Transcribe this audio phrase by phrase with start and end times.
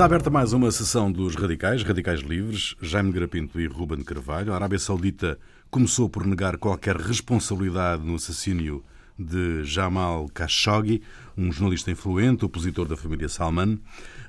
[0.00, 4.50] Está aberta mais uma sessão dos radicais, radicais livres, Jaime Grapinto e Ruben Carvalho.
[4.50, 5.38] A Arábia Saudita
[5.70, 8.82] começou por negar qualquer responsabilidade no assassínio
[9.18, 11.02] de Jamal Khashoggi,
[11.36, 13.78] um jornalista influente, opositor da família Salman.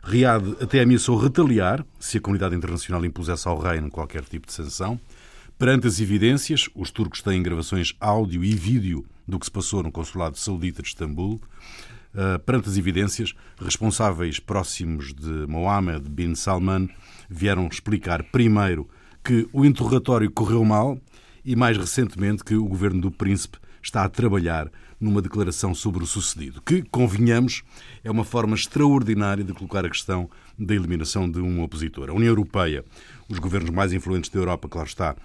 [0.04, 5.00] Riad até ameaçou retaliar se a comunidade internacional impusesse ao reino qualquer tipo de sanção.
[5.58, 9.90] Perante as evidências, os turcos têm gravações áudio e vídeo do que se passou no
[9.90, 11.40] consulado saudita de Istambul.
[12.14, 16.90] Uh, perante as evidências, responsáveis próximos de Mohammed bin Salman
[17.30, 18.90] vieram explicar primeiro
[19.24, 21.00] que o interrogatório correu mal
[21.46, 24.70] e, mais recentemente, que o governo do príncipe está a trabalhar
[25.00, 27.64] numa declaração sobre o sucedido, que, convenhamos,
[28.04, 32.10] é uma forma extraordinária de colocar a questão da eliminação de um opositor.
[32.10, 32.86] A União Europeia,
[33.28, 35.16] os governos mais influentes da Europa, claro está,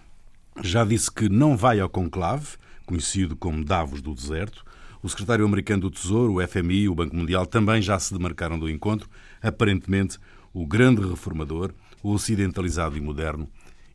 [0.62, 4.64] já disse que não vai ao conclave, conhecido como Davos do Deserto.
[5.02, 8.58] O secretário americano do Tesouro, o FMI e o Banco Mundial também já se demarcaram
[8.58, 9.08] do encontro.
[9.42, 10.18] Aparentemente,
[10.52, 11.72] o grande reformador,
[12.02, 13.48] o ocidentalizado e moderno,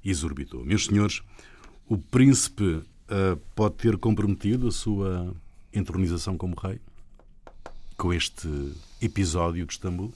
[0.04, 0.64] exorbitou.
[0.64, 1.22] Meus senhores,
[1.88, 5.34] o príncipe uh, pode ter comprometido a sua
[5.74, 6.80] entronização como rei
[8.02, 10.12] com este episódio de Istambul?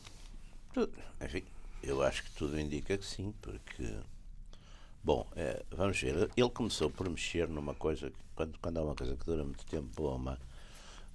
[1.24, 1.44] Enfim,
[1.84, 3.94] eu acho que tudo indica que sim, porque.
[5.04, 6.30] Bom, é, vamos ver.
[6.36, 9.88] Ele começou por mexer numa coisa, quando, quando há uma coisa que dura muito tempo,
[9.96, 10.40] boa, uma,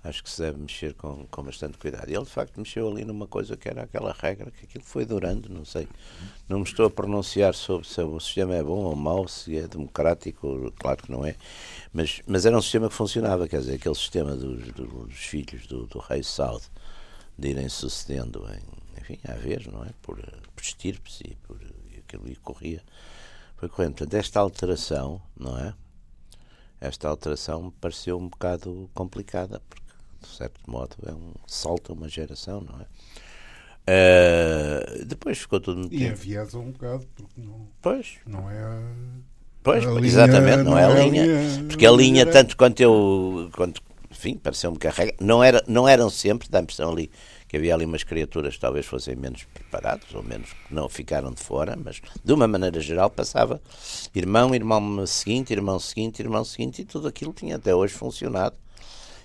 [0.02, 2.08] acho que se deve mexer com, com bastante cuidado.
[2.08, 5.04] E ele, de facto, mexeu ali numa coisa que era aquela regra, que aquilo foi
[5.04, 5.86] durando, não sei.
[6.48, 9.68] Não me estou a pronunciar sobre se o sistema é bom ou mau, se é
[9.68, 11.36] democrático, claro que não é.
[11.92, 15.86] Mas, mas era um sistema que funcionava, quer dizer, aquele sistema dos, dos filhos do,
[15.86, 16.62] do rei Saud
[17.38, 19.90] de irem sucedendo em, enfim, à vez, não é?
[20.02, 21.58] Por, por estirpes e por
[21.90, 22.82] e aquilo que corria.
[23.56, 23.96] Foi correndo.
[23.96, 25.74] Portanto, esta alteração, não é?
[26.80, 29.89] Esta alteração me pareceu um bocado complicada, porque
[30.20, 32.86] de certo modo, é um salto a uma geração, não é?
[33.90, 38.18] Uh, depois ficou tudo muito E enviesa um bocado, porque não, pois.
[38.26, 38.82] não é a.
[39.62, 41.24] Pois, a exatamente, linha, não, é a linha.
[41.68, 43.50] porque a linha, tanto quanto eu.
[43.54, 45.14] Quanto, enfim, pareceu-me que a regra.
[45.20, 47.10] Não, era, não eram sempre, dá a impressão ali
[47.50, 51.32] que havia ali umas criaturas que talvez fossem menos preparados, ou menos que não ficaram
[51.32, 53.60] de fora, mas de uma maneira geral passava
[54.14, 58.54] irmão, irmão seguinte, irmão seguinte, irmão seguinte, e tudo aquilo tinha até hoje funcionado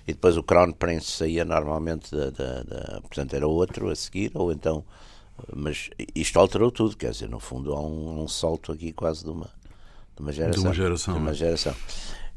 [0.06, 4.30] e depois o Crown Prince saía normalmente da, da, da, portanto era outro a seguir
[4.34, 4.84] ou então
[5.54, 9.30] mas isto alterou tudo quer dizer no fundo há um, um salto aqui quase de
[9.30, 9.50] uma
[10.14, 11.34] de uma geração de uma geração, de uma é?
[11.34, 11.74] geração.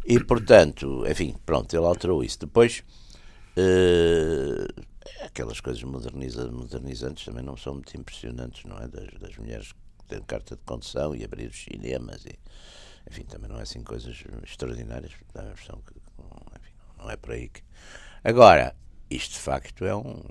[0.05, 2.83] e portanto enfim pronto ele alterou isso depois
[3.55, 4.83] uh,
[5.23, 10.05] aquelas coisas moderniza, modernizantes também não são muito impressionantes não é das, das mulheres que
[10.07, 12.37] têm carta de condução e abrir os cinemas e
[13.09, 15.98] enfim também não é assim coisas extraordinárias dá a impressão que
[16.99, 17.61] não é por aí que.
[18.23, 18.75] Agora,
[19.09, 20.21] isto de facto é um.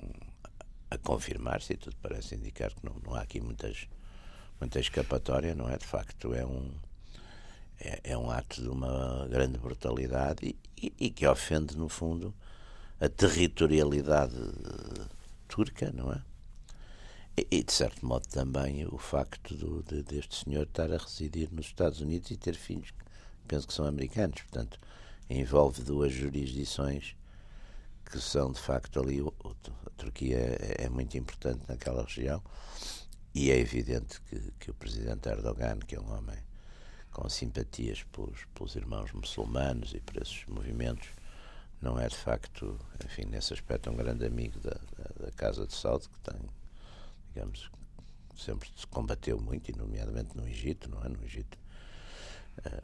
[0.89, 3.87] a confirmar-se, e tudo parece indicar que não, não há aqui muitas,
[4.59, 5.77] muita escapatória, não é?
[5.77, 6.71] De facto, é um.
[7.81, 12.33] É, é um ato de uma grande brutalidade e, e, e que ofende, no fundo,
[12.99, 14.35] a territorialidade
[15.47, 16.21] turca, não é?
[17.49, 21.67] E, de certo modo também o facto do, de, deste senhor estar a residir nos
[21.67, 23.05] Estados Unidos e ter filhos que
[23.47, 24.41] penso que são americanos.
[24.41, 24.77] Portanto,
[25.29, 27.15] envolve duas jurisdições
[28.05, 29.19] que são de facto ali.
[29.21, 32.41] A Turquia é, é muito importante naquela região
[33.33, 36.37] e é evidente que, que o presidente Erdogan, que é um homem
[37.11, 41.09] com simpatias pelos, pelos irmãos muçulmanos e por esses movimentos,
[41.81, 45.73] não é de facto, enfim, nesse aspecto, um grande amigo da, da, da Casa de
[45.73, 46.41] Saúde, que tem,
[47.33, 47.71] digamos,
[48.35, 51.09] sempre se combateu muito, e nomeadamente no Egito, não é?
[51.09, 51.57] No Egito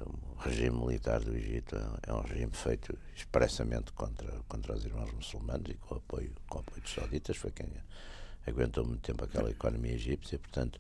[0.02, 1.76] o regime militar do Egito
[2.06, 6.82] é um regime feito expressamente contra, contra os irmãos muçulmanos e com apoio, com apoio
[6.82, 7.68] dos sauditas, foi quem
[8.48, 10.80] aguentou muito tempo aquela economia egípcia, portanto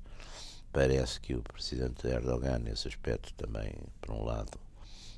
[0.71, 4.59] parece que o presidente Erdogan nesse aspecto também, por um lado,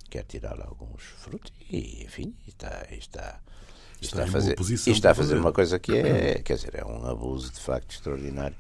[0.09, 3.41] quer tirar alguns frutos e, enfim, está, está,
[4.01, 4.55] está, está a fazer,
[4.87, 8.55] está a fazer uma coisa que é, quer dizer, é um abuso de facto extraordinário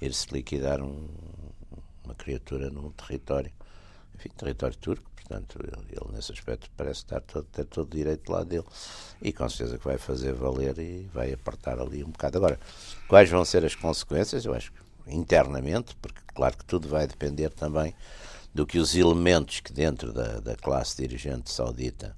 [0.00, 1.08] ir-se liquidar um,
[2.04, 3.52] uma criatura num território
[4.18, 8.46] enfim, território turco, portanto, ele, nesse aspecto parece estar todo, ter todo o direito lado
[8.46, 8.64] dele
[9.22, 12.38] e com certeza que vai fazer valer e vai apertar ali um bocado.
[12.38, 12.58] Agora,
[13.06, 14.44] quais vão ser as consequências?
[14.44, 17.94] Eu acho que internamente, porque claro que tudo vai depender também
[18.52, 22.16] do que os elementos que dentro da, da classe dirigente saudita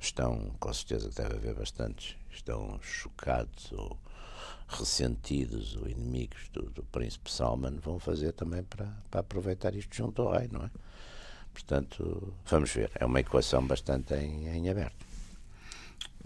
[0.00, 3.96] estão, com certeza que deve haver bastantes, estão chocados ou
[4.66, 10.22] ressentidos ou inimigos do, do príncipe Salman vão fazer também para, para aproveitar isto junto
[10.22, 10.70] ao rei, não é?
[11.54, 12.90] Portanto, vamos ver.
[12.96, 15.06] É uma equação bastante em, em aberto.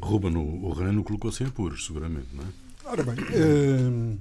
[0.01, 2.47] Ruben, o, o reino colocou-se em apuros, seguramente, não é?
[2.85, 4.19] Ora bem, uh,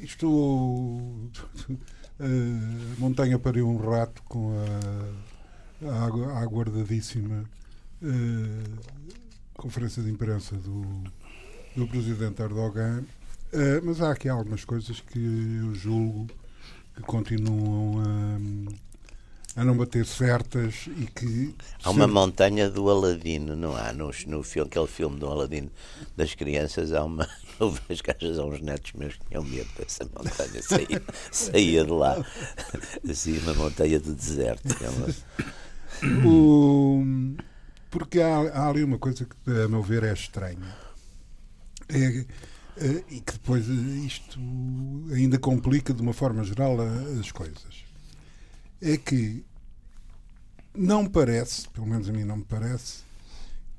[0.00, 1.30] isto.
[2.18, 4.52] A montanha pariu um rato com
[5.82, 7.48] a, a, a aguardadíssima
[8.02, 8.70] eh,
[9.54, 10.84] conferência de imprensa do,
[11.74, 13.04] do presidente Erdogan.
[13.82, 16.26] Mas há aqui algumas coisas que eu julgo
[17.00, 18.02] que continuam
[19.56, 21.54] a, a não bater certas e que.
[21.82, 23.92] Há uma montanha do Aladino, não há?
[23.92, 25.70] No, no filme, aquele filme do Aladino
[26.16, 27.26] das crianças, há uma.
[28.02, 31.90] Que às vezes há uns netos meus que tinham medo dessa montanha, saía, saía de
[31.90, 32.24] lá.
[33.08, 34.66] Assim, uma montanha do deserto.
[34.82, 37.04] É uma- O-
[37.90, 40.74] porque há, há ali uma coisa que, a meu ver, é estranha.
[41.88, 42.24] É,
[43.08, 43.72] e que depois eh,
[44.06, 44.38] isto
[45.12, 46.76] ainda complica de uma forma geral
[47.18, 47.84] as coisas.
[48.80, 49.44] É que
[50.74, 53.02] não parece, pelo menos a mim não me parece,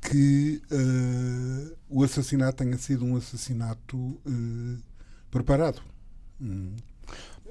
[0.01, 4.81] que eh, o assassinato tenha sido um assassinato eh,
[5.30, 5.81] preparado.
[6.39, 6.75] Hum.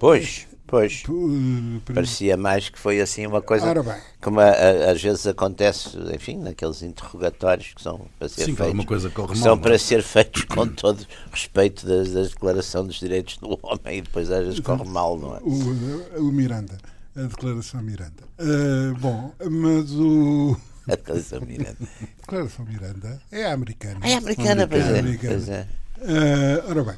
[0.00, 1.02] Pois, pois.
[1.06, 3.66] Eh, Parecia mais que foi assim uma coisa.
[3.66, 4.00] Ora bem.
[4.22, 8.84] Como a- a- às vezes acontece, enfim, naqueles interrogatórios que são para ser Sim, feitos.
[8.86, 9.58] coisa corre são é?
[9.58, 14.30] para ser feitos com todo respeito da, da Declaração dos Direitos do Homem e depois
[14.30, 15.40] às vezes corre mal, não é?
[15.42, 16.78] O, o Miranda,
[17.14, 18.22] a declaração Miranda.
[18.38, 20.56] Ah, bom, mas o.
[20.88, 21.76] A Declaração Miranda.
[21.80, 24.00] A declaração Miranda é americana.
[24.02, 24.98] É americana, pois é.
[24.98, 25.34] Americana.
[25.34, 25.66] Pois é.
[26.02, 26.96] Ah, ora bem,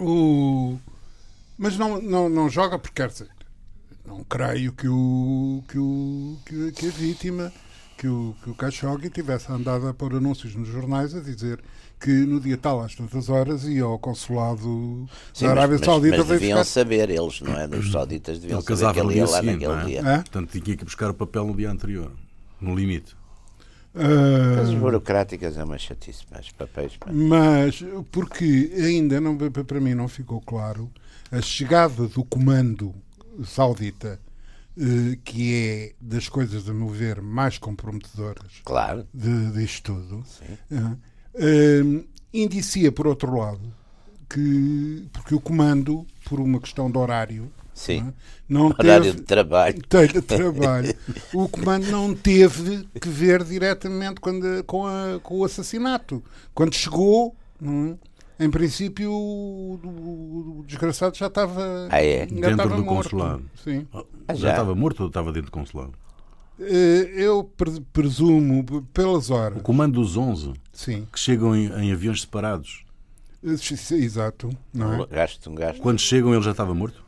[0.00, 0.76] o,
[1.58, 3.28] mas não, não, não joga porque quer dizer,
[4.06, 7.52] não creio que, o, que, o, que, que a vítima,
[7.96, 11.60] que o, que o Khashoggi tivesse andado a pôr anúncios nos jornais a dizer
[12.00, 15.86] que no dia tal, às tantas horas, ia ao consulado Sim, da mas, Arábia mas-
[15.86, 16.64] Saudita mas deviam verificar.
[16.64, 17.66] saber, eles, não é?
[17.66, 19.84] Os sauditas deviam Ele saber que ele ia lá seguinte, naquele é?
[19.86, 20.02] dia.
[20.02, 20.16] Hã?
[20.22, 22.10] Portanto, tinha que buscar o papel no dia anterior,
[22.60, 23.16] no limite.
[23.94, 26.96] Ah, As burocráticas é uma chatice, mas papéis.
[26.96, 27.06] pá.
[27.12, 30.90] Mas porque ainda não, para mim não ficou claro
[31.30, 32.94] a chegada do comando
[33.44, 34.20] saudita,
[34.78, 39.06] eh, que é das coisas, a meu ver, mais comprometedoras Claro.
[39.12, 40.24] de, disto tudo,
[40.70, 40.96] eh,
[41.34, 43.72] eh, indicia, por outro lado,
[44.28, 48.12] que porque o comando, por uma questão de horário, Sim.
[48.48, 48.74] não é?
[48.80, 49.82] Horário teve, de trabalho.
[49.88, 50.94] tem de trabalho.
[51.32, 56.22] O comando não teve que ver diretamente quando, com, a- com o assassinato.
[56.54, 58.13] Quando chegou, não é?
[58.38, 62.26] Em princípio, o, o- o desgraçado já estava, Ah, é?
[62.26, 63.10] Dentro estava do morto.
[63.10, 63.42] consulado.
[63.62, 63.86] Sim.
[63.92, 64.34] Ah, já?
[64.34, 64.50] já?
[64.50, 65.92] estava morto ou estava dentro do consulado?
[66.60, 71.92] Eh, Eu pre- presumo, pelas O horas, comando dos 11 sim, que chegam em, em
[71.92, 72.84] aviões separados,
[73.44, 75.06] Eh, exato, não é?
[75.06, 75.80] Gasto, um gasto.
[75.80, 77.02] quando chegam ele já estava morto?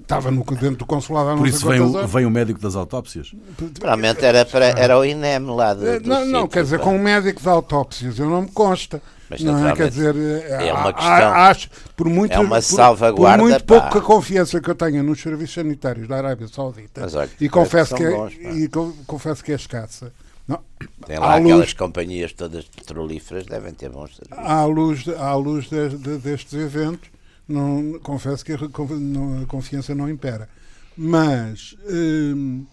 [0.00, 3.32] Estava no, dentro do consulado há Por isso vem o, vem o médico das autópsias?
[3.78, 6.96] Provavelmente era, para, era o INEM lá do, Eh, do Não, não, quer dizer, com
[6.96, 9.00] um médico de autópsias, eu não me consta.
[9.30, 9.76] Mas, não é?
[9.76, 10.14] Quer dizer,
[10.50, 11.32] é uma há- questão.
[11.34, 13.80] acho, por muito, É uma por- salvaguarda, Por muito pá.
[13.82, 17.94] pouca confiança que eu tenho nos serviços sanitários da Arábia Saudita, Mas olha, e, confesso
[17.94, 20.12] que é, bons, e co- confesso que é escassa.
[20.48, 20.58] Não,
[21.06, 24.44] Tem à lá luz- aquelas companhias todas petrolíferas, devem ter bons serviços.
[24.50, 27.08] à luz, à luz de- de- destes eventos,
[27.48, 30.48] não, confesso que a, conf- não- a confiança não impera.
[30.96, 32.66] Mas, hum,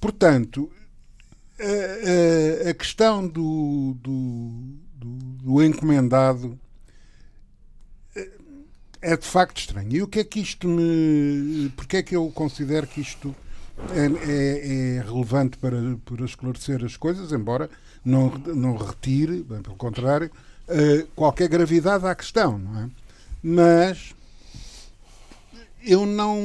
[0.00, 0.68] portanto,
[1.60, 4.50] a, a- a questão do, do,
[4.98, 5.08] do-
[5.54, 6.58] do encomendado
[8.16, 8.30] eh,
[9.00, 9.92] é de facto estranho.
[9.96, 11.70] E o que é que isto me.
[11.76, 13.34] Porque é que eu considero que isto
[13.90, 17.70] é, é- é relevante para, para esclarecer as coisas, embora
[18.04, 20.30] não, não retire, bem pelo contrário,
[20.68, 22.90] eh, qualquer gravidade à questão, não é?
[23.40, 24.14] Mas
[25.84, 26.36] eu não,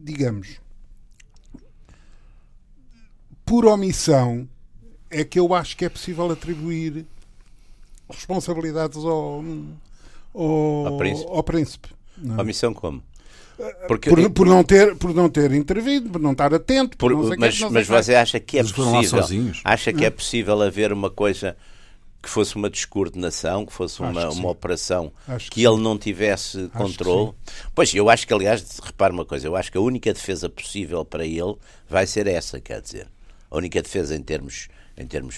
[0.00, 0.60] digamos,
[3.44, 4.48] por omissão,
[5.10, 7.04] é que eu acho que é possível atribuir
[8.10, 9.44] responsabilidades ao,
[10.34, 11.30] ao, Ao príncipe.
[11.30, 12.40] ao príncipe, não é?
[12.40, 13.02] A missão como?
[13.88, 17.16] Porque, por, por não ter, por não ter intervido, por não estar atento, por, por-
[17.18, 19.22] não sei o mas sei mas você acha que é Eles possível?
[19.22, 19.60] sozinhos?
[19.64, 21.56] Acha que é possível haver uma coisa
[22.22, 25.80] que fosse uma descoordenação, que fosse Acho uma, que uma operação Acho que, que ele
[25.80, 27.32] não tivesse que controle?
[27.74, 31.02] Pois, eu acho que, aliás, repare uma coisa, eu acho que a única defesa possível
[31.04, 31.54] para ele
[31.88, 33.06] vai ser essa, quer dizer,
[33.50, 35.36] a única defesa em termos, em termos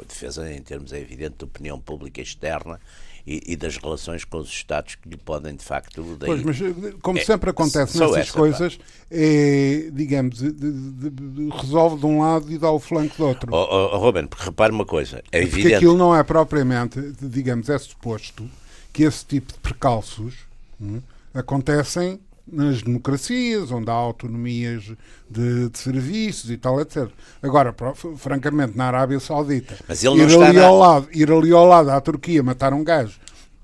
[0.00, 2.80] a defesa em termos, é evidente, de opinião pública externa
[3.26, 6.28] e, e das relações com os Estados que lhe podem, de facto, daí...
[6.28, 8.78] Pois, mas eh, como É, sempre acontece nessas essa, coisas,
[9.10, 13.52] é, digamos, de- de- de- resolve de um lado e dá o flanco do outro.
[13.54, 15.74] Oh, oh, oh, Ruben, porque repare uma coisa, é Porque evidente...
[15.76, 18.48] aquilo não é propriamente, digamos, é suposto
[18.92, 20.34] que esse tipo de precalços
[20.80, 21.00] hum,
[21.32, 22.18] acontecem
[22.50, 24.84] nas democracias, onde há autonomias
[25.30, 27.08] de, de serviços e tal, etc.
[27.42, 27.74] Agora,
[28.16, 29.74] francamente, na Arábia Saudita,
[30.18, 33.18] ir, ali na- ao lado, ir ali ao lado à Turquia matar um gajo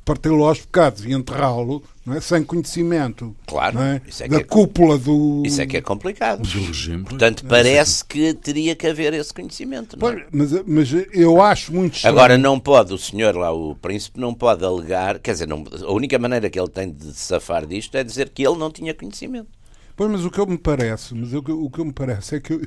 [0.09, 2.21] parti-lo aos pecados e enterrá-lo não é?
[2.23, 4.01] sem conhecimento Claro, não é?
[4.09, 5.43] isso é que da é- cúpula do.
[5.45, 6.41] Isso é que é complicado.
[6.43, 7.05] Do regime.
[7.05, 9.99] Portanto, parece que teria que haver esse conhecimento.
[9.99, 10.13] Não é?
[10.31, 12.17] Pois, mas, mas eu acho muito estranho.
[12.17, 15.93] Agora, não pode, o senhor lá, o príncipe, não pode alegar, quer dizer, não- a
[15.93, 18.95] única maneira que ele tem de se safar disto é dizer que ele não tinha
[18.95, 19.49] conhecimento.
[19.95, 22.41] Pois, mas o que eu me parece, mas o que, o que me parece é
[22.41, 22.63] que eu,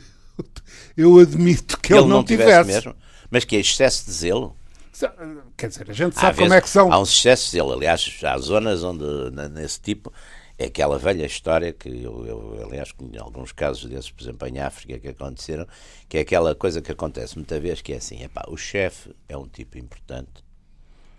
[0.96, 2.68] eu admito que ele, não, tivesse.
[2.72, 2.96] mesmo.
[3.32, 4.56] Mas que é excesso de zelo.
[5.62, 6.92] Quer dizer, a gente Há sabe como é que são.
[6.92, 7.74] Há uns excessos de zelo.
[7.74, 9.06] Aliás, há zonas onde,
[9.52, 10.12] nesse tipo,
[10.58, 14.58] é aquela velha história que eu, eu, aliás, conheço alguns casos desses, por exemplo, em
[14.58, 15.68] África, que aconteceram,
[16.10, 19.38] que é aquela coisa que acontece muita vez, que é assim, epá, o chefe é
[19.38, 20.44] um tipo importante,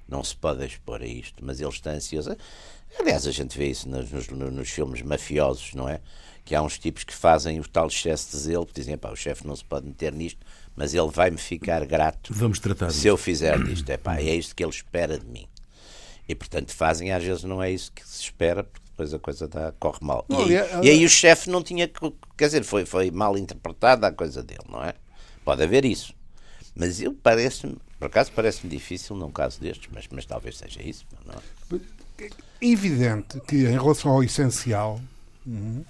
[0.08, 2.36] não se pode expor a isto, mas ele está ansioso.
[2.98, 6.00] Aliás, a gente vê isso nos, nos, nos filmes mafiosos, não é?
[6.44, 9.16] Que há uns tipos que fazem o tal excesso de zelo, que dizem, pá, o
[9.16, 10.44] chefe não se pode meter nisto,
[10.76, 13.08] mas ele vai-me ficar grato Vamos tratar se disso.
[13.08, 13.88] eu fizer disto.
[13.90, 15.46] É pá, é isto que ele espera de mim.
[16.28, 19.48] E, portanto, fazem, às vezes não é isso que se espera, porque depois a coisa
[19.48, 20.24] dá, corre mal.
[20.30, 20.50] E aí,
[20.86, 24.42] e aí o chefe não tinha, que- quer dizer, foi, foi mal interpretada a coisa
[24.42, 24.94] dele, não é?
[25.44, 26.14] Pode haver isso.
[26.74, 31.04] Mas eu parece-me, por acaso parece-me difícil num caso destes, mas, mas talvez seja isso,
[31.26, 32.26] não é?
[32.60, 35.00] É evidente que em relação ao essencial,
[35.46, 35.82] hum,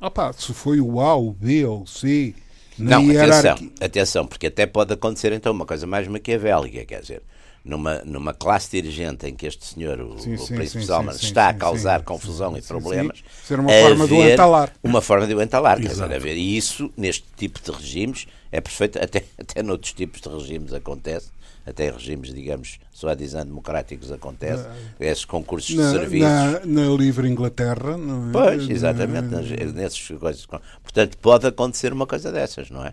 [0.00, 2.34] opá, se foi o A, o B ou o C,
[2.78, 7.22] Não, atenção, atenção, porque até pode acontecer então uma coisa mais maquiavélica, quer dizer,
[7.64, 11.54] numa, numa classe dirigente em que este senhor, o, Sim, o Príncipe Salman, está a
[11.54, 13.22] causar confusão e problemas.
[13.44, 14.72] Ser uma forma de o entalar.
[14.82, 18.60] Uma forma de o entalar, quer dizer, haver, e isso, neste tipo de regimes, é
[18.60, 21.30] perfeito, até, até noutros tipos de regimes acontece,
[21.64, 24.66] até em regimes, digamos, suadizando democráticos acontece,
[24.98, 26.20] esses concursos de Na, serviços.
[26.20, 28.32] na, na livre Inglaterra, não é?
[28.32, 30.46] Pois, Na- exatamente, nas- nesses coisas.
[30.82, 32.92] Portanto, pode acontecer uma coisa dessas, não é?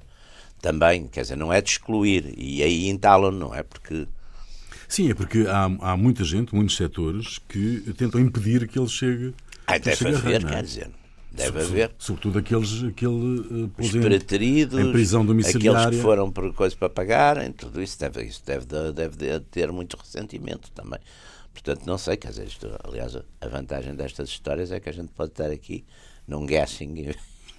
[0.62, 3.64] Também, quer dizer, não é de excluir, e aí entalam, não é?
[3.64, 4.08] Porque
[4.88, 9.34] Sim, é porque há, há muita gente, muitos setores, que tentam impedir que ele chegue.
[9.68, 10.54] que ele deve chegue a haver, rei, não é?
[10.56, 10.90] quer dizer,
[11.32, 11.92] deve haver.
[11.98, 14.00] Sobretudo aqueles que ele uh, pôs em-
[14.82, 15.92] em prisão aqueles domiciliária.
[15.98, 19.96] que foram por coisa para pagarem, tudo isso deve, isso deve, deve de- ter muito
[19.98, 21.00] ressentimento também.
[21.54, 25.10] Portanto, não sei, quer dizer, isto, aliás, a vantagem destas histórias é que a gente
[25.10, 25.84] pode estar aqui
[26.28, 27.14] num guessing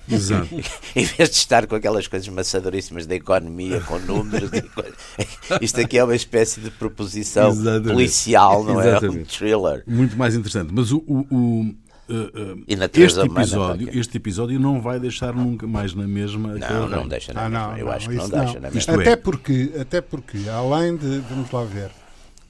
[0.09, 0.49] Exato.
[0.97, 4.95] em vez de estar com aquelas coisas maçadoríssimas da economia, com números, coisas.
[5.61, 7.93] isto aqui é uma espécie de proposição Exatamente.
[7.93, 8.85] policial, não é?
[8.85, 9.39] Um Exatamente.
[9.39, 9.85] thriller.
[9.87, 10.73] Muito mais interessante.
[10.73, 11.75] Mas o, o- o,
[12.11, 16.55] uh, uh, E este, episódio, este episódio não vai deixar nunca mais na mesma.
[16.55, 17.67] Não, não deixa na Ah, mesma.
[17.69, 18.71] não, Eu não, acho que não deixa não.
[18.71, 18.93] mesma.
[18.93, 19.01] é.
[19.01, 21.91] Até porque, até porque, além de, vamos lá ver,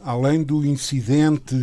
[0.00, 1.55] além do incidente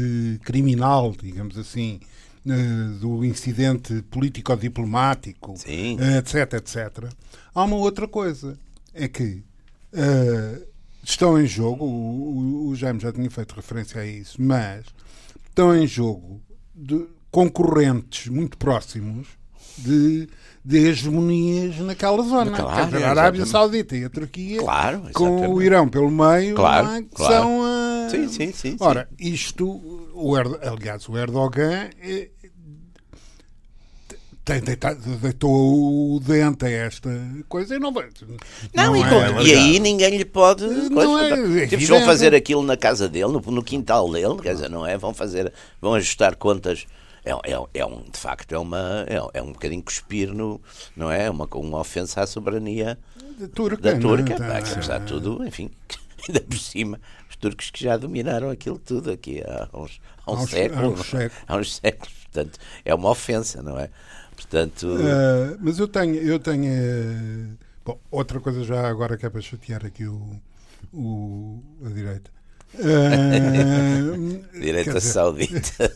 [0.43, 1.99] criminal, digamos assim,
[2.47, 5.55] eh, do incidente político-diplomático,
[6.17, 7.11] etc, etc,
[7.53, 8.57] há uma outra coisa,
[8.93, 9.43] é que
[9.93, 10.61] eh,
[11.03, 14.85] estão em jogo, o, o- o Jaime já tinha feito referência a isso, mas
[15.49, 16.41] estão em jogo
[16.75, 19.27] de concorrentes muito próximos
[19.77, 20.27] de,
[20.63, 22.51] de hegemonias naquela zona.
[22.51, 23.49] Claro, a Arábia exatamente.
[23.49, 25.61] Saudita e a Turquia Claro, com o.
[25.61, 27.01] Irão pelo meio, Claro, não é?
[27.01, 27.33] que claro.
[27.33, 28.09] são a...
[28.09, 28.77] Sim, sim, sim, sim.
[28.79, 29.67] Ora, isto,
[30.13, 31.89] o Erdo- aliás, o Erdogan
[34.47, 37.09] tem, deitado- deitou o dente a esta
[37.49, 38.07] coisa e não vai.
[38.73, 40.65] Não, e, é e aí ninguém lhe pode.
[40.65, 41.85] Não é evidente.
[41.85, 44.97] vão fazer aquilo na casa dele, no, no quintal dele, quer dizer, não é?
[44.97, 46.85] Vão fazer, vão ajustar contas.
[47.27, 50.61] É, é, é um, de facto, é, uma, é, é um bocadinho cuspir no.
[50.95, 51.29] Não é?
[51.29, 52.97] Uma, uma ofensa à soberania
[53.37, 53.81] Da Turca.
[53.81, 54.01] da não é?
[54.01, 54.35] Turca.
[54.37, 55.69] Tá- pá, que está tudo, enfim,
[56.27, 60.33] ainda por cima, os turcos que já dominaram aquilo tudo aqui há uns, há Há
[60.33, 60.89] uns- há uns não é?
[60.99, 61.13] séculos.
[61.47, 62.13] Há uns séculos.
[62.31, 63.89] Portanto, é uma ofensa, não é?
[64.35, 64.87] Portanto.
[65.01, 69.41] Ah, mas eu tenho, eu tenho eh, bom, outra coisa já agora que é para
[69.41, 70.39] chatear aqui o,
[70.93, 72.29] o a direita.
[72.79, 75.91] Ah, Direita dizer, saudita.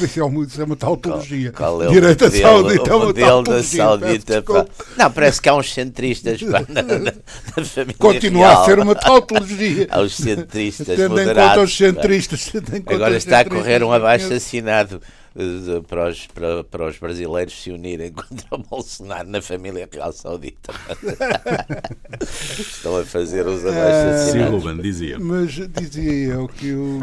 [0.00, 1.52] Isso é uma, isso é uma tautologia.
[1.52, 3.76] Qual é o Direita modelo, saudita é uma tautologia.
[3.84, 4.42] saudita?
[4.42, 4.66] pá.
[4.96, 6.98] Não, parece que há uns centristas pá, na, na-
[7.56, 8.62] na família Continua real.
[8.62, 9.88] a ser uma tautologia.
[9.90, 11.64] Há os centristas Tendo em conta moderados.
[11.64, 12.44] os centristas.
[12.52, 13.92] tendo em conta Agora os está a centristas, correr um
[14.94, 15.00] eu
[15.36, 15.42] eh,
[15.80, 20.12] de- para os, para, para os brasileiros se unirem contra o Bolsonaro na família real
[20.12, 20.72] saudita.
[22.20, 24.42] Estão a fazer os abaixo Sim.
[24.44, 25.18] Ruben, dizia.
[25.18, 27.00] Mas dizia eu que, o-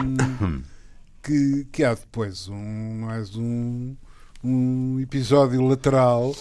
[1.23, 3.95] que, que há depois um, mais um,
[4.43, 6.35] um episódio lateral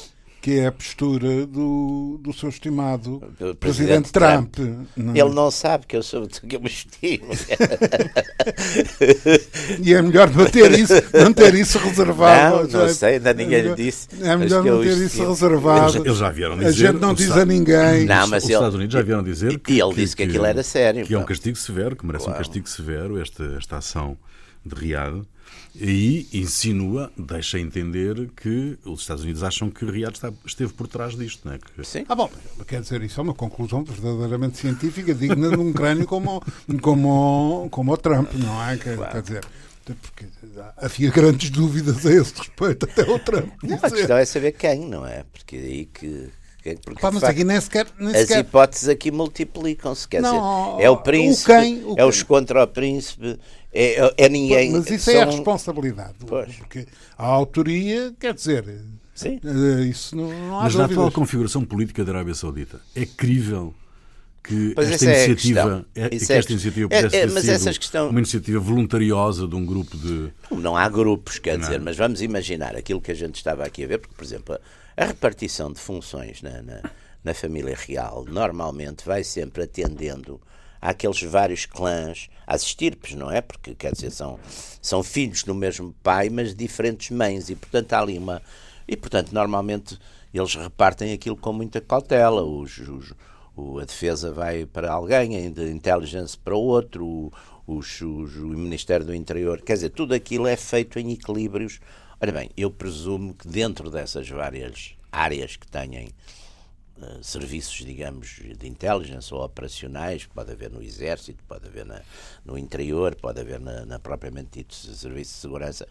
[0.46, 4.54] que é a postura do, do seu estimado Do Presidente, Presidente Trump.
[4.54, 4.86] Trump.
[4.96, 5.18] não é?
[5.18, 7.26] Ele não sabe que eu sou que eu me estimo.
[9.82, 12.68] E é melhor manter isso, manter isso reservado.
[12.68, 15.02] Não, não sei, ainda ninguém lhe melhor- disse, É mas melhor que eu manter isso
[15.04, 15.28] estimo.
[15.30, 16.06] reservado.
[16.06, 16.72] Eles já vieram A dizer.
[16.72, 18.04] gente não diz a Estados- ninguém.
[18.06, 20.22] Não, os- mas os ele- Estados Unidos já vieram dizer E que, ele disse que
[20.22, 22.38] aquilo era sério, Que é um castigo severo, que merece um Claro.
[22.44, 24.16] castigo severo, esta, esta ação
[24.64, 25.22] de Riad.
[25.78, 31.16] E insinua, deixa entender que os Estados Unidos acham que Riad está- esteve por trás
[31.16, 31.42] disto.
[31.46, 31.58] Não é?
[31.58, 32.04] que, Sim.
[32.08, 32.30] Ah, bom,
[32.66, 36.42] quer dizer, isso é uma conclusão verdadeiramente científica, digna de um crânio como,
[36.80, 38.76] como, como o Trump, não é?
[38.76, 39.44] Quer, quer dizer,
[39.84, 40.26] porque
[40.78, 43.52] havia grandes dúvidas a esse respeito, até o Trump.
[43.62, 45.24] Não, a questão é saber quem, não é?
[45.32, 46.28] Porque aí que.
[46.74, 47.86] Que- Porque, Pá, mas facto, aqui nem sequer.
[47.98, 50.08] Nem as sequer hipóteses aqui multiplicam-se.
[50.08, 53.38] Quer Não, dizer, é o o príncipe, quem- o é os contra o príncipe,
[53.72, 54.72] é, é- é ninguém.
[54.72, 56.14] mas isso é a são- responsabilidade.
[56.26, 56.54] Pois.
[56.56, 58.64] Porque a autoria, quer dizer,
[59.14, 59.38] Sim.
[59.44, 63.72] eh, isso não, não há Mas na atual configuração política da Arábia Saudita, é crível
[64.42, 67.20] que Pois esta é a iniciativa, é, que é a esta iniciativa É- pudesse é,
[67.26, 70.28] ter mas sido essas questão- uma iniciativa voluntariosa de um grupo de.
[70.52, 71.84] Não há grupos, quer dizer, Não.
[71.86, 74.60] mas vamos imaginar aquilo que a gente estava aqui a ver, porque, por exemplo, a,
[74.96, 76.82] a repartição de funções na, na,
[77.22, 80.40] na família real normalmente vai sempre atendendo
[80.80, 83.40] àqueles vários clãs, às estirpes, não é?
[83.40, 84.38] Porque, quer dizer, são,
[84.80, 88.40] são filhos do mesmo pai, mas diferentes mães, e portanto há ali uma.
[88.86, 89.98] E portanto, normalmente
[90.32, 92.42] eles repartem aquilo com muita cautela.
[92.44, 93.12] Os, os-
[93.56, 97.32] o- a defesa vai para alguém, a intelligence para outro, o,
[97.66, 97.80] o
[98.46, 99.60] Ministério do Interior.
[99.62, 101.80] Quer dizer, tudo aquilo é feito em equilíbrios.
[102.20, 106.08] Ora bem, eu presumo que dentro dessas várias áreas que têm
[107.02, 112.00] eh, serviços, digamos, de intelligence ou operacionais, pode haver no Exército, pode haver na-
[112.44, 115.86] no interior, pode haver na, na propriamente dito Serviço de Segurança,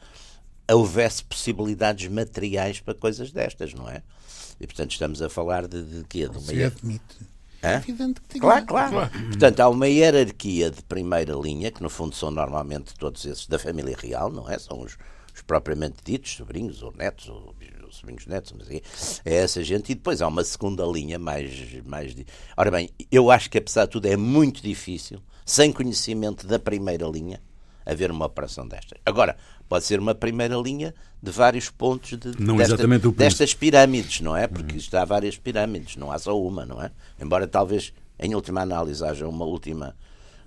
[0.71, 4.01] houvesse possibilidades materiais para coisas destas, não é?
[4.59, 6.27] E portanto estamos a falar de, de quê?
[6.27, 7.03] De uma Se admite.
[7.61, 8.41] É evidente que tinha.
[8.41, 13.25] Claro, claro, Portanto, há uma hierarquia de primeira linha, que no fundo são normalmente todos
[13.25, 14.57] esses da família real, não é?
[14.59, 14.97] São os,
[15.35, 17.53] os propriamente ditos, sobrinhos ou netos, ou,
[17.91, 18.81] sobrinhos netos, não sei.
[19.25, 19.91] É essa gente.
[19.91, 21.51] E depois há uma segunda linha mais,
[21.85, 22.15] mais.
[22.55, 27.05] Ora bem, eu acho que apesar de tudo é muito difícil, sem conhecimento da primeira
[27.07, 27.41] linha,
[27.85, 28.97] haver uma operação destas.
[29.05, 29.37] Agora,
[29.69, 34.21] pode ser uma primeira linha de vários pontos de, Não desta- exatamente o destas pirâmides,
[34.21, 34.47] não é?
[34.47, 36.91] Porque está há várias pirâmides, não há só uma, não é?
[37.21, 39.95] Embora talvez, em última análise, haja uma última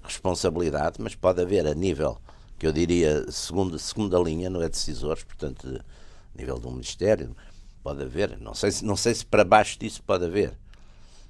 [0.02, 2.18] responsabilidade, mas pode haver a nível,
[2.58, 5.80] que eu diria, segunda, segunda linha, não é decisores, portanto, de
[6.36, 7.36] nível do Ministério,
[7.82, 10.58] pode haver, não sei, se, não sei se para baixo disso pode haver.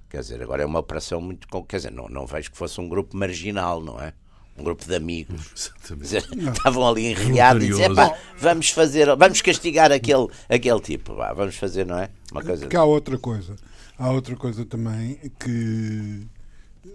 [0.09, 1.47] Quer dizer, agora é uma operação muito.
[1.65, 4.15] Quer dizer, não, não vejo que fosse um grupo marginal, não é?
[4.57, 5.71] Um grupo de amigos.
[6.01, 7.83] Dizer, estavam ali enriados e.
[7.83, 12.11] "Epá, vamos fazer, vamos castigar aquele, aquele tipo, vá, vamos fazer, não é?
[12.33, 12.63] Uma coisa.
[12.63, 13.55] Porque há outra coisa.
[13.97, 16.27] Há outra coisa também que.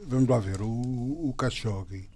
[0.07, 0.61] Vamos lá ver.
[0.61, 2.09] O, o Khashoggi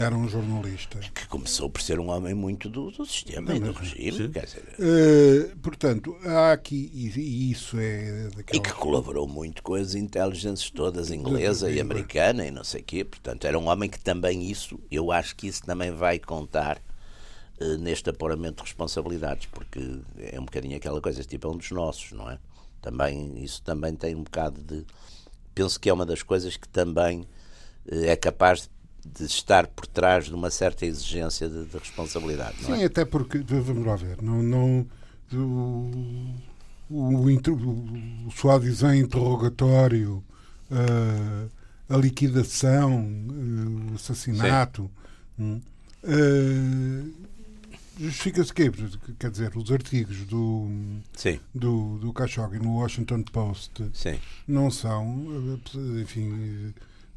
[0.00, 0.98] era um jornalista.
[1.14, 4.30] Que começou por ser um homem muito do, do sistema e do regime,
[4.78, 6.90] Eh, portanto, há aqui.
[6.92, 12.50] E, isso é e que colaborou muito com as intelligences todas, inglesa e americana e
[12.50, 13.04] não sei o quê.
[13.04, 16.80] Portanto, era um homem que também isso, eu acho que isso também vai contar
[17.60, 21.70] eh, neste apuramento de responsabilidades, porque é um bocadinho aquela coisa, tipo é um dos
[21.70, 22.38] nossos, não é?
[22.80, 24.86] Também, isso também tem um bocado de.
[25.54, 27.26] Penso que é uma das coisas que também
[27.86, 28.79] eh, é capaz de
[29.20, 32.78] estar por trás de uma certa exigência de, de responsabilidade, não é?
[32.78, 33.38] Sim, até porque.
[33.38, 34.22] Vamos lá ver.
[34.22, 34.42] Não.
[34.42, 34.86] não
[35.32, 35.36] o,
[36.90, 40.22] o, o, o interrogatório,
[40.70, 41.46] eh,
[41.88, 44.90] a liquidação, eh, o assassinato.
[45.38, 45.60] hum,
[46.04, 47.04] eh,
[48.00, 48.70] Justifica-se que,
[49.18, 50.66] quer dizer, os artigos do,
[51.14, 54.18] Sim, do, do Khashoggi no Washington Post sim.
[54.48, 55.26] não são,
[56.00, 56.72] enfim,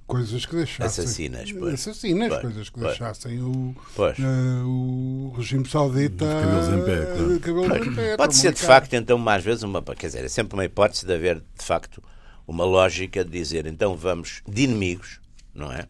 [0.08, 0.86] coisas que deixassem.
[1.04, 1.74] Assassinas, pois.
[1.74, 2.88] Assassinas, Pois, coisas que pois.
[2.98, 4.18] deixassem o, Pois.
[4.20, 4.24] eh,
[4.66, 6.26] o regime saudita.
[6.26, 7.36] Os cabelos em pé, claro.
[7.36, 10.30] eh, cabelos em pé, Pode ser de facto, então, mais vezes, uma, quer dizer, é
[10.30, 12.02] sempre uma hipótese de haver, de facto,
[12.48, 15.20] uma lógica de dizer, então vamos, de inimigos,
[15.54, 15.88] não é?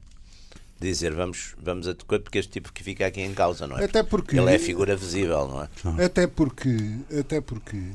[0.79, 3.85] Dizer, vamos, vamos a coisa, porque este tipo que fica aqui em causa, não é?
[3.85, 5.63] Até porque- Ele é figura visível, não
[6.01, 6.05] é?
[6.05, 6.69] Até porque.
[7.17, 7.91] Até porque.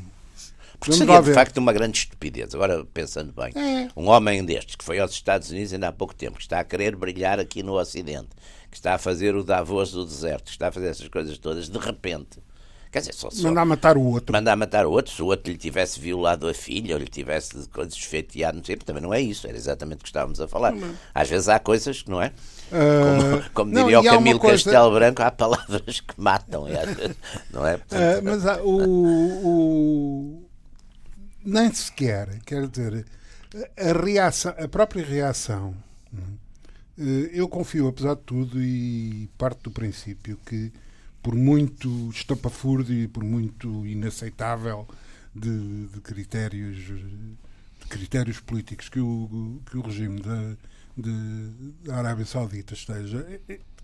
[0.79, 1.35] Porque Vamos seria de ver.
[1.35, 2.55] facto uma grande estupidez.
[2.55, 3.89] Agora, pensando bem, É.
[3.97, 6.65] um homem destes que foi aos Estados Unidos ainda há pouco tempo, que está a
[6.65, 8.29] querer brilhar aqui no Ocidente,
[8.71, 11.69] que está a fazer o Davos do deserto, que está a fazer essas coisas todas,
[11.69, 12.39] de repente,
[12.93, 14.33] quer dizer, só, só Mandar matar o outro.
[14.33, 17.57] mandar matar o outro, se o outro lhe tivesse violado a filha ou lhe tivesse
[17.89, 20.75] desfeiteado, não sei, também não é isso, era exatamente o que estávamos a falar.
[21.13, 22.31] Às vezes há coisas que não é.
[22.71, 27.17] Como, Ah, como não, diria o Camilo coisa- Castelo Branco, há palavras que matam, vezes-
[27.51, 27.81] não é?
[27.91, 30.48] Ah, mas há- o, o-
[31.49, 33.07] nem sequer, quer dizer,
[33.77, 35.75] a, reação, a própria reação.
[36.99, 40.73] Eh, eu confio, apesar de tudo, e parto do princípio que,
[41.23, 44.87] por muito estapafúrdio e por muito inaceitável
[45.35, 50.57] de, de critérios de critérios políticos que o, que o regime da,
[50.97, 51.51] de,
[51.85, 53.27] da Arábia Saudita esteja.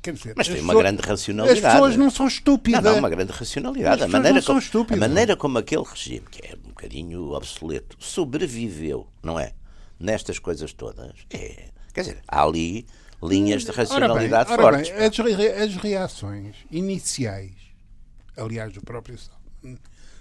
[0.05, 1.67] Quer dizer, Mas tem uma pessoas, grande racionalidade.
[1.67, 2.83] As pessoas não são estúpidas.
[2.83, 4.03] Não, não uma grande racionalidade.
[4.03, 9.41] a maneira, como, a maneira como aquele regime, que é um bocadinho obsoleto, sobreviveu, não
[9.41, 9.55] é?
[9.99, 11.15] Nestas coisas todas.
[11.31, 12.87] É, quer dizer, há ali
[13.23, 15.25] linhas de racionalidade ora bem, ora fortes.
[15.25, 17.55] Bem, as, as reações iniciais,
[18.37, 19.19] aliás, do próprio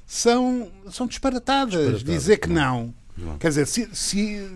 [0.06, 1.72] são, são disparatadas.
[1.74, 2.04] disparatadas.
[2.06, 2.94] Dizer que não.
[3.18, 3.38] não.
[3.38, 4.50] Quer dizer, se, se,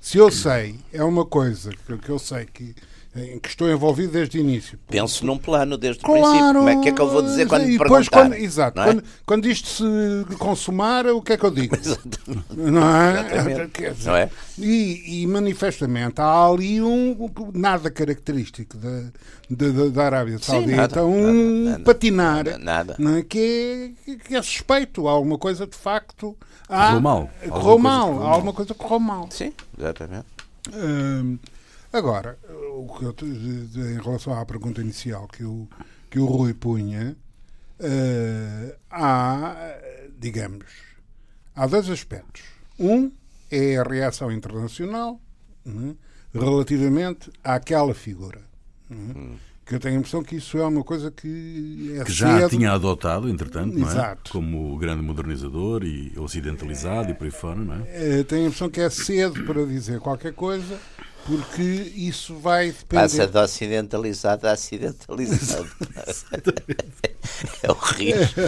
[0.00, 2.74] se eu sei, é uma coisa que, que eu sei que
[3.14, 4.78] em que estou envolvido desde o início.
[4.88, 6.54] Penso num plano desde claro, o princípio.
[6.54, 8.10] Como é que é que eu vou dizer quando me perguntar?
[8.10, 8.80] Quando, exato.
[8.80, 8.84] É?
[8.84, 11.76] Quando, quando, isto se consumar, o que é que eu digo?
[12.54, 13.68] não é?
[13.68, 14.30] Dizer, não é?
[14.56, 17.16] E, e, manifestamente há ali um
[17.52, 19.10] nada característico da,
[19.50, 22.96] da, da Arábia Saudita, um nada, patinar nada, nada.
[22.96, 23.22] Não é?
[23.22, 25.08] que, é, que é suspeito.
[25.08, 26.36] Há alguma coisa de facto.
[26.68, 27.30] Há, correu mal.
[27.48, 28.22] Correu mal.
[28.22, 29.28] Há alguma coisa que correu mal.
[29.30, 30.26] Sim, exatamente.
[30.72, 31.38] Hum,
[31.92, 35.68] Agora, o que eu, em relação à pergunta inicial que o,
[36.08, 37.16] que o Rui punha,
[37.80, 39.56] uh, há,
[40.18, 40.66] digamos,
[41.54, 42.42] há dois aspectos.
[42.78, 43.10] Um
[43.50, 45.20] é a reação internacional
[45.64, 45.96] né,
[46.32, 48.40] relativamente àquela figura.
[48.88, 52.40] Né, que eu tenho a impressão que isso é uma coisa que é que já
[52.40, 52.50] cedo.
[52.50, 54.16] tinha adotado, entretanto, não é?
[54.28, 58.18] como grande modernizador e ocidentalizado é, e por aí fora, não é?
[58.20, 58.24] é?
[58.24, 60.76] Tenho a impressão que é cedo para dizer qualquer coisa
[61.26, 63.02] porque isso vai depender.
[63.02, 65.70] Passa de ocidentalizado a acidentalizado.
[67.62, 68.40] é o risco.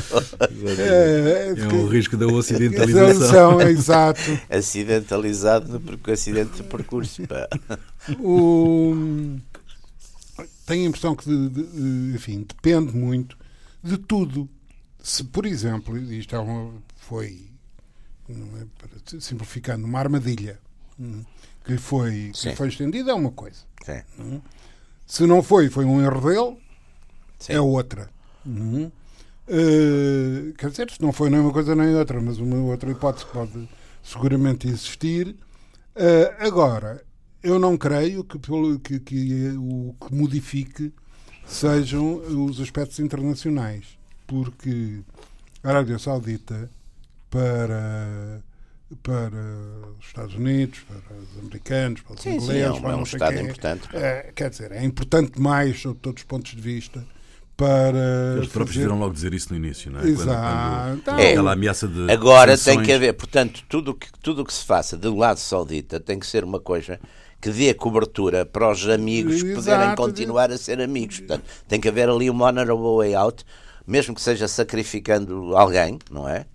[0.79, 3.61] É, é, o risco da ocidentalização.
[3.61, 4.21] É, exato.
[4.51, 7.23] Acidentalizado no acidente de percurso.
[7.27, 7.49] Pá.
[8.19, 9.39] O...
[10.67, 13.37] Tenho a impressão que, de, de, enfim, depende muito
[13.83, 14.49] de tudo.
[15.03, 17.49] Se, por exemplo, isto é uma, foi,
[18.29, 20.59] é, simplificando, uma armadilha.
[21.63, 23.61] Hum, que foi, que foi estendido é uma coisa.
[24.19, 24.41] Uhum.
[25.07, 26.59] Se não foi, foi um erro dele,
[27.39, 27.53] Sim.
[27.55, 28.09] é outra.
[28.47, 28.91] Uhum.
[29.49, 33.27] Uh, quer dizer, se não foi nem uma coisa nem outra, mas uma outra hipótese
[33.27, 33.69] pode
[34.03, 35.37] seguramente existir.
[35.95, 37.03] Uh, agora,
[37.43, 40.93] eu não creio que, pelo, que, que o que modifique
[41.45, 45.01] sejam os aspectos internacionais, porque
[45.63, 46.71] a Arábia Saudita,
[47.29, 48.43] para
[49.03, 49.37] para
[49.99, 52.55] os Estados Unidos, para os americanos, para os sim, ingleses.
[52.55, 53.89] Sim, é um, para é um Estado importante.
[53.93, 57.05] É, quer dizer, é importante mais, sob todos os pontos de vista,
[57.57, 58.37] para.
[58.37, 58.87] Eles próprios fazer...
[58.87, 60.09] viram logo dizer isso no início, não é?
[60.09, 60.27] Exato.
[60.27, 61.31] Quando, quando é.
[61.31, 62.11] Aquela ameaça de.
[62.11, 62.77] Agora sanções...
[62.77, 66.27] tem que haver, portanto, tudo que, tudo que se faça do lado saudita tem que
[66.27, 66.99] ser uma coisa
[67.41, 69.55] que dê cobertura para os amigos Exato.
[69.55, 71.19] poderem continuar a ser amigos.
[71.19, 73.45] Portanto, tem que haver ali um honorable way out,
[73.87, 76.47] mesmo que seja sacrificando alguém, não é?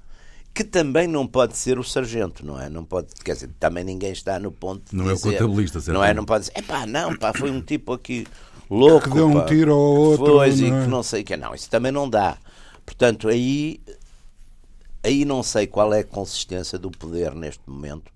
[0.58, 2.68] Que também não pode ser o sargento, não é?
[2.68, 5.80] Não pode, quer dizer, também ninguém está no ponto de Não dizer, é o contabilista,
[5.80, 5.96] certo?
[5.96, 6.16] Não é?
[6.16, 8.26] Não pode dizer, pá, não, pá, foi um tipo aqui
[8.68, 10.84] louco, que deu um pá, tiro ao outro, foi, e é?
[10.84, 12.40] que não sei o que, não, isso também não dá.
[12.84, 13.80] Portanto, aí
[15.04, 18.12] aí não sei qual é a consistência do poder neste momento,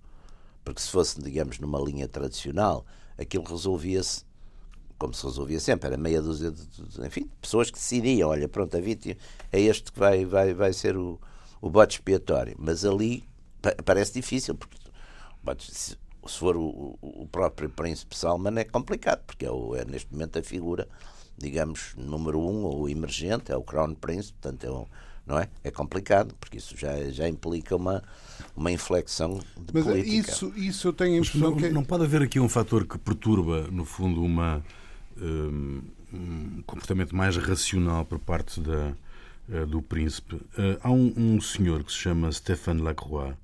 [0.65, 2.83] porque se fosse, digamos, numa linha tradicional,
[3.19, 4.25] aquilo resolvia-se
[4.97, 8.75] como se resolvia sempre, era meia dúzia de, de, enfim, pessoas que decidiam, olha, pronto,
[8.75, 9.15] a vítima
[9.51, 11.19] é este que vai, vai, vai ser o,
[11.61, 12.55] o bote expiatório.
[12.57, 13.23] Mas ali
[13.85, 14.77] parece difícil, porque
[15.67, 15.95] se
[16.27, 20.43] for o, o próprio Príncipe Salman é complicado, porque é, o, é, neste momento a
[20.43, 20.87] figura,
[21.37, 24.85] digamos, número um ou emergente, é o Crown Prince, portanto é um,
[25.25, 25.47] não é?
[25.63, 28.03] É complicado, porque isso já, já implica uma,
[28.55, 30.31] uma inflexão de Mas política.
[30.31, 31.69] Isso, isso eu tenho a impressão não, que...
[31.69, 34.63] Não pode haver aqui um fator que perturba, no fundo, uma,
[35.17, 35.81] um,
[36.13, 38.95] um comportamento mais racional por parte da
[39.67, 40.35] do príncipe.
[40.35, 43.35] Uh, há um, um, senhor que se chama Stéphane Lacroix,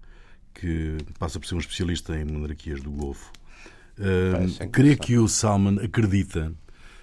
[0.54, 3.32] que passa por ser um especialista em monarquias do Golfo.
[3.98, 6.54] Uh, crê que o Salman acredita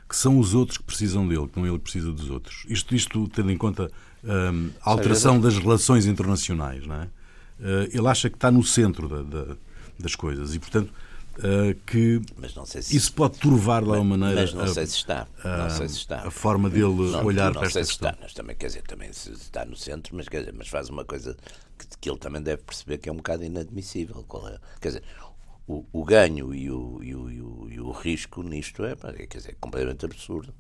[0.09, 2.65] que são os outros que precisam dele, que não ele precisa dos outros.
[2.69, 3.91] Isto, isto tendo em conta
[4.23, 6.87] um, a alteração das relações internacionais.
[6.87, 7.05] Não é?
[7.05, 9.57] Uh, ele acha que está no centro da, da,
[9.99, 10.93] das coisas e, portanto,
[11.39, 12.21] Uh, que
[12.81, 12.97] se...
[12.97, 16.27] isso pode turvar de alguma maneira mas não sei se está não sei se está.
[16.27, 18.17] a forma dele não, olhar não para esta sei se está.
[18.21, 21.05] mas também quer dizer também se está no centro mas quer dizer mas faz uma
[21.05, 21.37] coisa
[21.79, 24.25] que, que ele também deve perceber que é um bocado inadmissível.
[24.29, 25.03] Qual é quer dizer
[25.67, 28.95] o, o ganho e o, e, o, e, o, e o risco nisto é
[29.27, 30.55] quer dizer completamente absurdo.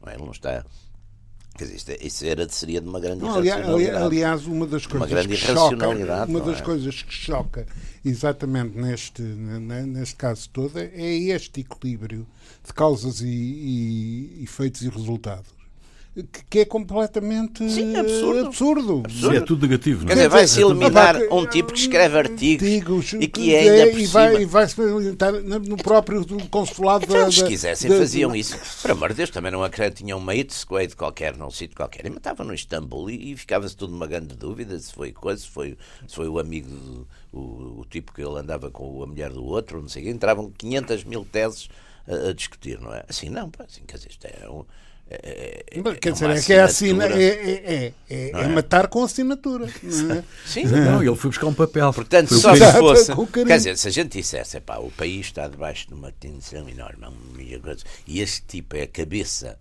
[0.00, 0.14] Não é?
[0.14, 0.64] ele não está
[1.56, 4.04] Quer dizer, isto, é- isso era, seria de uma grande Não, irracionalidade.
[4.04, 5.88] aliás, uma das coisas grande que choca,
[6.26, 6.62] uma das é?
[6.62, 7.66] coisas que choca
[8.04, 12.26] exatamente neste, ne- neste caso todo é este equilíbrio
[12.66, 15.61] de causas e, e efeitos e resultados
[16.14, 18.46] que, que é completamente Sim, absurdo.
[18.48, 19.02] absurdo.
[19.10, 20.16] Sim, é tudo negativo, não Quer é?
[20.16, 24.12] dizer, vai-se eliminar um tipo que escreve artigos, e que é ainda por e cima...
[24.12, 28.36] vai, e vai se alimentar no próprio consulado Então, da, se da- quisessem, da- faziam
[28.36, 28.58] isso.
[28.82, 30.04] Por amor de Deus, também não acreditam.
[30.04, 33.74] Tinham um mate squad qualquer, num sítio qualquer, e matavam no Istambul e, e ficava-se
[33.74, 37.80] tudo numa grande dúvida se foi coisa, se foi, se foi o amigo, do, o,
[37.80, 40.10] o tipo que ele andava com a mulher do outro, não sei o quê.
[40.10, 41.68] Entravam 500 mil teses
[42.06, 43.02] a, a discutir, não é?
[43.08, 44.64] Assim, não, pá, assim, quer dizer, isto é um.
[45.22, 47.22] É, é- Quer é dizer, é que é, assina, assinatura.
[47.22, 49.66] é, é, é, é- é matar com assinatura.
[49.82, 50.24] Não é?
[50.46, 51.92] Sim, Não, ele foi buscar um papel.
[51.92, 53.12] Portanto, só que se fosse.
[53.46, 57.06] Quer dizer, se a gente dissesse, epá, o país está debaixo de uma tensão enorme,
[57.06, 59.58] um coisas, e este tipo é a cabeça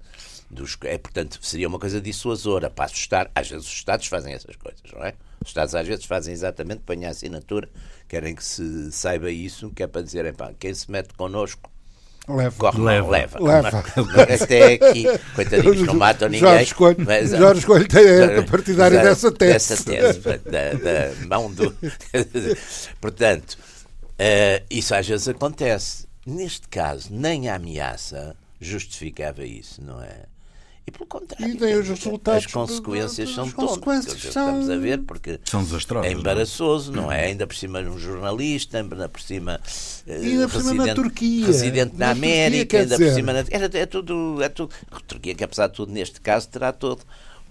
[0.49, 0.77] dos.
[0.83, 3.31] É, portanto, seria uma coisa dissuasora para assustar.
[3.33, 5.13] Às vezes os Estados fazem essas coisas, não é?
[5.41, 7.67] Os Estados às vezes fazem exatamente, põem a assinatura,
[8.07, 11.70] querem que se saiba isso, que é para dizer, epá, quem se mete connosco.
[12.35, 12.55] Leva.
[12.57, 13.09] Corre Leva.
[13.09, 13.39] leva.
[13.39, 13.83] Leva.
[14.43, 16.49] Até aqui, coitadinhos, não matam ninguém.
[16.49, 19.53] Jorge Coelho, mas, ah, Jorge Coelho é partidário da- dessa tese.
[19.69, 21.75] Dessa tese, da, da mão do.
[22.99, 23.57] Portanto,
[24.17, 26.05] eh, isso às vezes acontece.
[26.25, 30.30] Neste caso, nem a ameaça justificava isso, não é?
[30.85, 34.99] E pelo contrário, E daí os resultados- as consequências as são são- Estamos a ver,
[35.03, 36.21] porque São desastrosas, é não é?
[36.21, 37.25] embaraçoso, não é?
[37.25, 39.59] Ainda por cima um jornalista, ainda por cima.
[40.07, 41.45] E ainda por cima na Turquia.
[41.45, 43.15] Residente na, Na América, quer ainda por dizer.
[43.15, 43.33] cima.
[43.33, 44.73] Na, é, tudo, é tudo.
[44.91, 47.01] A Turquia, que apesar de tudo, neste caso, terá todo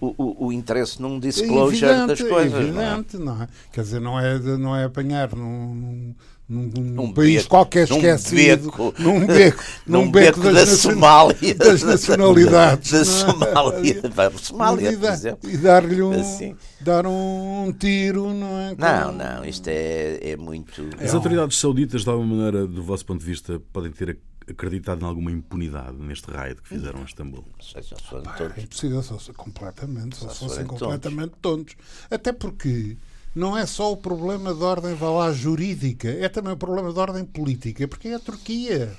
[0.01, 2.67] o, o, o interesse num É disclosure evidente, das coisas.
[2.67, 2.87] é não é?
[2.93, 3.47] evidente, não é?
[3.71, 6.13] Quer dizer, não é, não é apanhar num,
[6.49, 8.93] num, num- num Num país beco, qualquer num esquecido, beco.
[8.99, 11.55] num beco, Num num beco, beco das, da Somália.
[11.55, 12.91] das nacionalidades.
[13.23, 13.45] Da não é?
[13.45, 14.01] Somália.
[14.13, 15.49] Vai, Somália, e, por dar- exemplo.
[15.49, 16.55] e dar-lhe um, Assim.
[16.81, 18.75] dar um tiro, não é?
[18.77, 20.81] Não, não, isto é, é muito.
[20.99, 24.17] As autoridades sauditas, de alguma maneira, do vosso ponto de vista, podem ter
[24.49, 27.45] acreditado em alguma impunidade neste raid que fizeram em Istambul?
[27.57, 28.23] Não sei se eles foram
[28.57, 31.75] É impossível, só completamente, só, Só se se fossem completamente tontos.
[32.09, 32.97] Até porque
[33.35, 36.99] não é só o problema de ordem vá lá, jurídica, é também o problema de
[36.99, 38.91] ordem política, porque é a Turquia.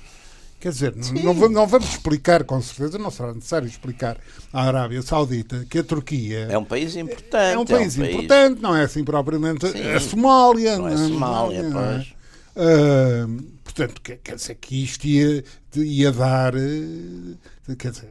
[0.59, 4.17] Quer dizer, não, vamos- não vamos explicar, com certeza, não será necessário explicar
[4.51, 7.53] à Arábia Saudita que a Turquia É um país importante.
[7.53, 9.81] é um país importante, não é assim propriamente Sim.
[9.91, 10.77] a Somália.
[10.77, 11.95] Não é não Somália, não é?
[11.95, 12.13] pois.
[12.55, 13.27] Ah,
[13.63, 15.43] portanto, quer, quer dizer que isto ia,
[15.75, 16.53] ia dar.
[16.55, 18.09] eh, Quer dizer.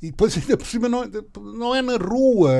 [0.00, 1.04] E depois, ainda por cima, não,
[1.42, 2.52] não é na rua,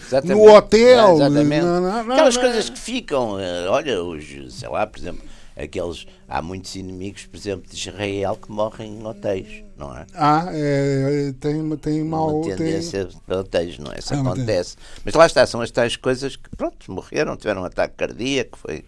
[0.00, 0.38] Exatamente.
[0.38, 1.08] no hotel.
[1.10, 1.64] É, exatamente.
[1.64, 5.22] não- não- não- Aquelas não- coisas que ficam, eh, olha, os, sei lá, por exemplo,
[5.56, 6.06] aqueles.
[6.28, 10.06] Há muitos inimigos, por exemplo, de Israel que morrem em hotéis, não é?
[10.14, 12.36] Ah, é, tem, tem mal.
[12.38, 13.98] uma Tem, tendência de hotéis, não é?
[13.98, 14.76] Isso É uma acontece.
[15.04, 18.84] Mas lá está, são as tais coisas que, pronto, morreram, tiveram um ataque cardíaco, foi,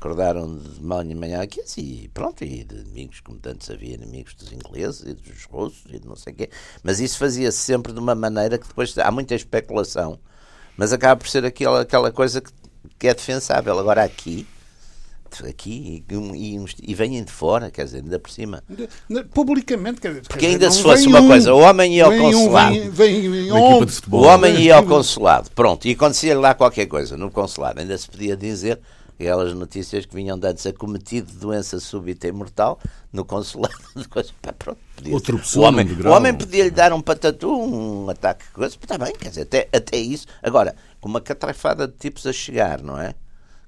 [0.00, 4.34] acordaram de manhã de manhã aqui, e pronto, e de inimigos, como tantos havia inimigos
[4.34, 6.50] dos ingleses e dos russos e de não sei o quê.
[6.82, 10.18] Mas isso fazia-se sempre de uma maneira que depois há muita especulação,
[10.76, 12.50] mas acaba por ser aquela, aquela coisa que,
[12.96, 13.78] que é defensável.
[13.78, 14.46] Agora aqui.
[15.46, 18.64] Aqui e, e, e vêm de fora, quer dizer, ainda por cima.
[19.34, 22.06] publicamente, quer dizer, Porque quer dizer, ainda se fosse uma um, coisa, o homem ia
[22.06, 22.74] ao vem um, consulado.
[22.74, 24.22] vem, vem, vem Uma equipa onze, de futebol.
[24.22, 27.78] O homem ia ao consulado, pronto, e acontecia lá qualquer coisa no consulado.
[27.78, 28.80] Ainda se podia dizer
[29.18, 32.78] aquelas notícias que vinham antes acometido de doença súbita e mortal
[33.12, 33.74] no consulado.
[33.96, 34.30] de coisa.
[34.40, 35.26] Pá, pronto, podia Ou ser.
[35.26, 39.30] tropeçou o homem, o homem podia-lhe dar um patatu, um ataque, coisa, está bem, quer
[39.30, 40.26] dizer, até, até isso.
[40.40, 43.14] Agora, com uma catrafada de tipos a chegar, não é?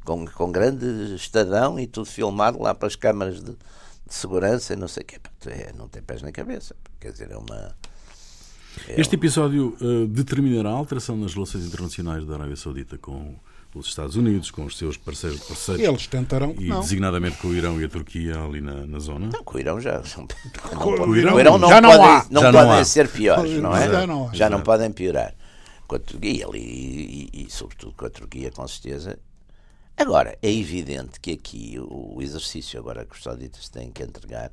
[0.05, 4.77] Com, com grande estadão e tudo filmado lá para as câmaras de, de segurança e
[4.77, 5.19] não sei o quê.
[5.47, 6.75] É, não tem pés na cabeça.
[7.01, 7.75] Quer dizer, é uma.
[8.89, 13.35] Este episódio eh, determinará a alteração nas relações internacionais da Arábia Saudita com
[13.79, 16.55] os Estados Unidos, com os seus parceiros, parceiros Eles tentarão.
[16.59, 16.81] e não.
[16.81, 19.29] designadamente com o Irão e a Turquia ali na, na zona.
[19.33, 20.03] Não, com o Irão já.
[20.17, 20.27] Não,
[20.77, 22.27] Com o Irão- o Irão não, já não podem, há.
[22.31, 22.85] não Já não podem há.
[22.85, 23.89] ser piores, não é?
[23.89, 24.33] Já não há.
[24.35, 25.35] Já não podem piorar.
[25.87, 29.19] Com a Turquia ali, e, e, e, sobretudo com a Turquia, com certeza.
[29.97, 34.51] Agora, é evidente que aqui o, o exercício agora que os sauditas têm que entregar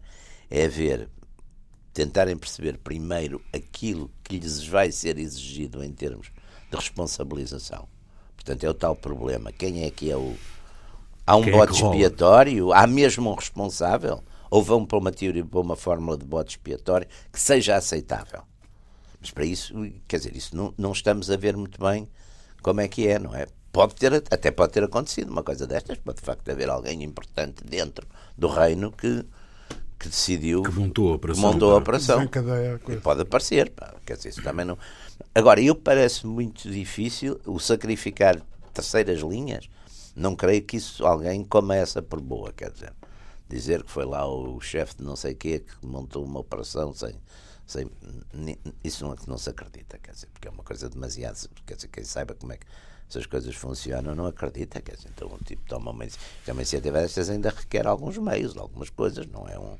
[0.49, 1.07] é ver,
[1.93, 6.27] tentarem perceber primeiro aquilo que lhes vai ser exigido em termos
[6.69, 7.87] de responsabilização.
[8.47, 9.51] Portanto, é o tal problema.
[9.51, 10.33] Quem é que é o.
[11.25, 11.93] Há um Quem é bode rola?
[11.93, 12.71] expiatório?
[12.71, 14.23] Há mesmo um responsável?
[14.49, 18.43] Ou vão para uma teoria, para uma fórmula de bode expiatório que seja aceitável?
[19.19, 19.73] Mas para isso,
[20.07, 22.07] quer dizer, isso não, não estamos a ver muito bem
[22.61, 23.47] como é que é, não é?
[23.73, 27.65] Pode ter, até pode ter acontecido uma coisa destas, pode de facto haver alguém importante
[27.65, 28.07] dentro
[28.37, 29.25] do reino que,
[29.97, 30.63] que decidiu.
[30.63, 31.53] Que montou a operação.
[31.53, 32.29] montou a operação.
[32.89, 34.77] E pode aparecer, pá, quer dizer, isso também não.
[35.33, 38.41] Agora, eu parece muito difícil o sacrificar
[38.73, 39.69] terceiras linhas.
[40.15, 42.93] Não creio que isso alguém começa por boa, quer dizer.
[43.49, 47.13] Dizer que foi lá o chefe de não sei quê que montou uma operação sem.
[47.65, 47.89] sem
[48.83, 51.49] isso não, não se acredita, quer dizer, porque é uma coisa demasiado.
[51.65, 52.65] Quer dizer, quem saiba como é que
[53.09, 56.99] essas coisas funcionam não acredita, quer dizer, então um tipo toma uma, inici- uma iniciativa
[57.01, 59.77] destas ainda requer alguns meios, algumas coisas, não é um.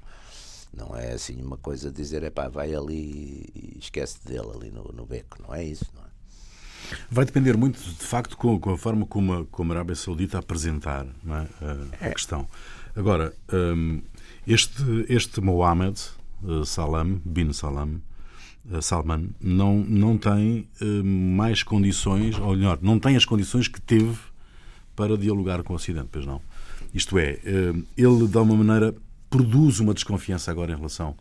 [0.74, 4.84] Não é assim uma coisa de dizer, epá, vai ali e esquece dele ali no,
[4.94, 5.42] no beco.
[5.42, 6.08] Não é isso, não é?
[7.10, 10.38] Vai depender muito, de facto, com, com a forma como a, como a Arábia Saudita
[10.38, 12.48] apresentar é, a, a questão.
[12.96, 14.04] Agora, hum,
[14.46, 16.00] este, este Mohammed
[16.44, 18.02] eh, Salam, bin Salam,
[18.82, 24.18] Salman, não, não tem eh, mais condições, ou melhor, não tem as condições que teve
[24.96, 26.42] para dialogar com o Ocidente, pois não?
[26.94, 28.94] Isto é, eh, ele, de alguma maneira,
[29.30, 31.16] produz uma desconfiança agora em relação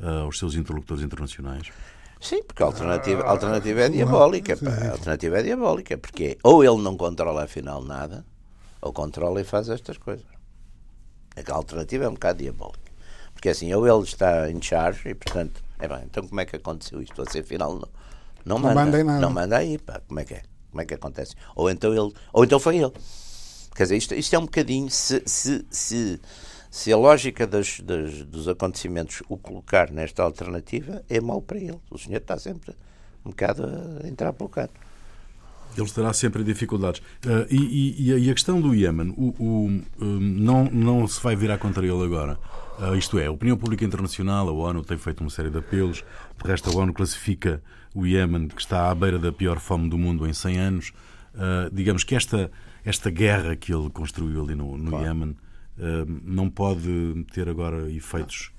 [0.00, 1.68] eh, aos seus interlocutores internacionais.
[2.20, 4.56] Sim, porque a alternativa, a alternativa é diabólica.
[4.56, 4.70] pá.
[4.70, 8.24] A alternativa é diabólica, porque é, ou ele não controla afinal nada,
[8.80, 10.26] ou controla e faz estas coisas.
[11.36, 12.90] A alternativa é um bocado diabólica.
[13.32, 16.56] Porque assim, ou ele está em charge e, portanto, é bem, então como é que
[16.56, 17.16] aconteceu isto?
[17.24, 17.74] Você afinal
[18.44, 19.00] não, não manda.
[19.00, 19.20] em nada.
[19.20, 20.42] Não manda aí, pá, como é que é?
[20.70, 21.34] Como é que acontece?
[21.56, 22.92] Ou então ele, ou então foi ele.
[23.74, 26.20] Quer dizer, isto, isto é um bocadinho, se, se, se,
[26.70, 31.78] se a lógica das, das- dos acontecimentos o colocar nesta alternativa, é mau para ele.
[31.90, 32.74] O senhor está sempre
[33.24, 33.64] um bocado
[34.02, 34.72] a entrar pelo canto.
[35.76, 37.00] Ele estará sempre em dificuldades.
[37.26, 39.66] Ah, e, e- e a- questão do Iémen, o, o,
[40.00, 42.38] hum, não, não se vai virar contra ele agora.
[42.80, 46.04] Ah, isto é, a opinião pública internacional, a ONU tem feito uma série de apelos.
[46.42, 47.62] De resto, a ONU classifica
[47.94, 50.92] o Iémen, que está à beira da pior fome do mundo em 100 anos.
[51.36, 52.50] Ah, digamos que esta,
[52.84, 55.36] esta guerra que ele construiu ali no, no Iémen
[55.78, 58.50] ah, não pode ter agora efeitos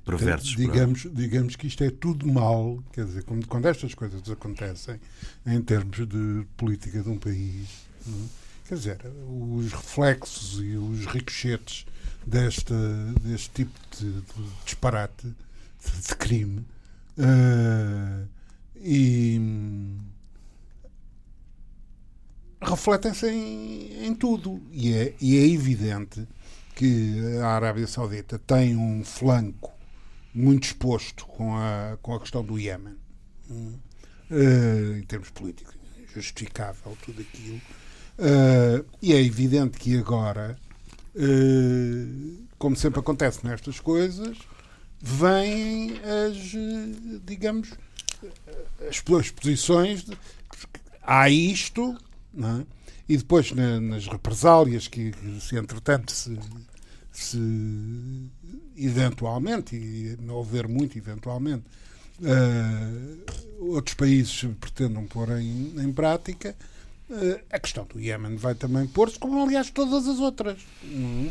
[0.00, 0.56] perversos.
[0.56, 5.00] digamos, digamos que isto é tudo mal, quer dizer, quando, quando estas coisas acontecem
[5.46, 7.68] em termos de política de um país,
[8.06, 8.44] não é?
[8.68, 11.86] quer dizer, os reflexos e os ricochetes
[12.26, 12.74] desta,
[13.20, 16.64] deste tipo de, de disparate, de, de crime,
[17.18, 18.24] eh,
[18.76, 19.40] e
[22.60, 24.60] refletem-se em, em tudo.
[24.72, 26.26] E é, e é evidente
[26.74, 29.73] que a Arábia Saudita tem um flanco
[30.34, 32.96] muito exposto com a, com a questão do Iémen.
[34.30, 35.74] Eh, em termos políticos,
[36.14, 37.60] justificável tudo aquilo.
[38.18, 40.58] Eh, e é evidente que agora,
[41.14, 42.06] eh,
[42.58, 44.36] como sempre acontece nestas coisas,
[45.00, 46.52] vêm as,
[47.24, 47.70] digamos,
[48.88, 50.04] as posições.
[50.04, 50.16] De,
[51.02, 51.96] há isto,
[52.32, 52.66] não é?
[53.06, 56.30] e depois na- nas represálias que, que se entretanto se,
[57.14, 58.28] se
[58.76, 61.62] eventualmente, e não houver muito eventualmente,
[62.22, 66.56] eh, outros países pretendam pôr em, em prática,
[67.10, 70.58] eh, a questão do Iémen vai também pôr-se, como aliás todas as outras.
[70.82, 71.30] é?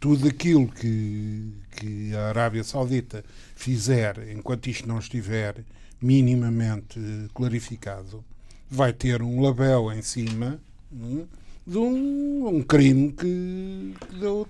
[0.00, 5.62] Tudo aquilo que, que a Arábia Saudita fizer, enquanto isto não estiver
[6.00, 6.98] minimamente
[7.34, 8.24] clarificado,
[8.68, 10.60] vai ter um label em cima
[10.92, 11.24] é?
[11.70, 14.46] De um, um crime que, que deu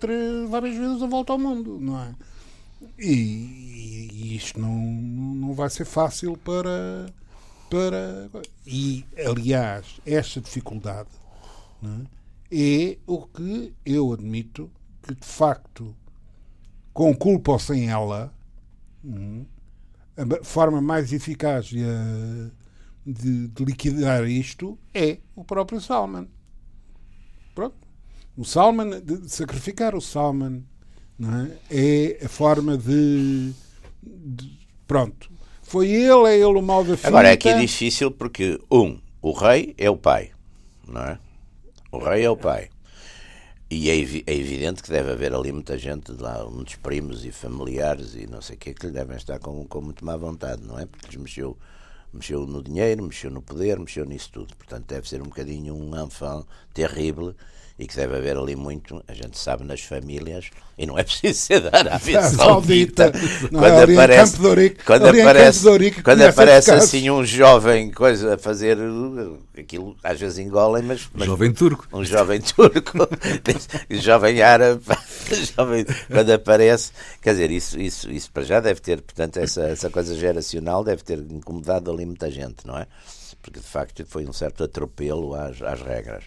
[0.48, 2.14] várias vezes a volta ao mundo, não é?
[2.98, 7.12] E, e- isto não, não vai ser fácil para.
[7.68, 8.30] para
[8.66, 11.08] e, aliás, esta dificuldade
[12.50, 14.70] é, é o que eu admito
[15.02, 15.94] que, de facto,
[16.94, 18.32] com culpa ou sem ela,
[19.04, 19.44] hum,
[20.16, 21.66] a ma- forma mais eficaz
[23.06, 26.26] de- de liquidar isto é o próprio Salman.
[27.60, 27.76] Pronto.
[28.38, 30.64] O Salman, de sacrificar o Salman,
[31.70, 32.18] é?
[32.18, 33.52] é a forma de,
[34.02, 35.30] de- Pronto.
[35.62, 37.08] Foi ele, é ele o mal da fita.
[37.08, 40.30] Agora, é aqui é difícil porque, um, o rei é o pai,
[40.88, 41.18] não é?
[41.92, 42.70] O rei é o pai.
[43.70, 48.14] E é, é evidente que deve haver ali muita gente, lá, muitos primos e familiares
[48.14, 50.78] e não sei o que, que lhe devem estar com, com muito má vontade, não
[50.78, 50.86] é?
[50.86, 51.56] Porque lhes mexeu,
[52.12, 54.56] mexeu no dinheiro, mexeu no poder, mexeu nisso tudo.
[54.56, 57.34] Portanto, deve ser um bocadinho um enfant terrível
[57.80, 61.40] e que deve haver ali muito, a gente sabe, nas famílias, e não é preciso
[61.40, 63.04] ser da Arábia Saudita.
[63.04, 64.36] É Quando em aparece,
[64.84, 68.76] quando aparece, quando aparece assim um jovem coisa a fazer
[69.58, 71.88] aquilo, às vezes engolem, mas, mas Jovem turco.
[71.90, 72.98] um jovem turco,
[73.90, 74.82] um jovem árabe,
[75.56, 76.92] jovem, quando aparece,
[77.22, 81.02] quer dizer, isso, isso, isso para já deve ter, portanto, essa, essa coisa geracional deve
[81.02, 82.86] ter incomodado ali muita gente, não é?
[83.40, 86.24] Porque de facto foi um certo atropelo às, às regras.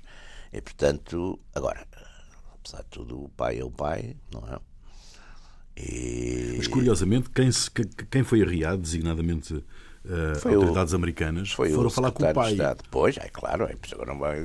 [0.54, 1.86] E portanto, agora,
[2.54, 4.60] apesar de tudo, o pai é o pai, não é?
[5.76, 6.54] E...
[6.58, 12.24] Mas curiosamente, quem, se, quem foi arriado, designadamente uh, autoridades o, americanas, foram falar com
[12.24, 12.48] o pai.
[12.50, 12.84] De Estado.
[12.92, 14.38] Pois, é claro, é, agora não vai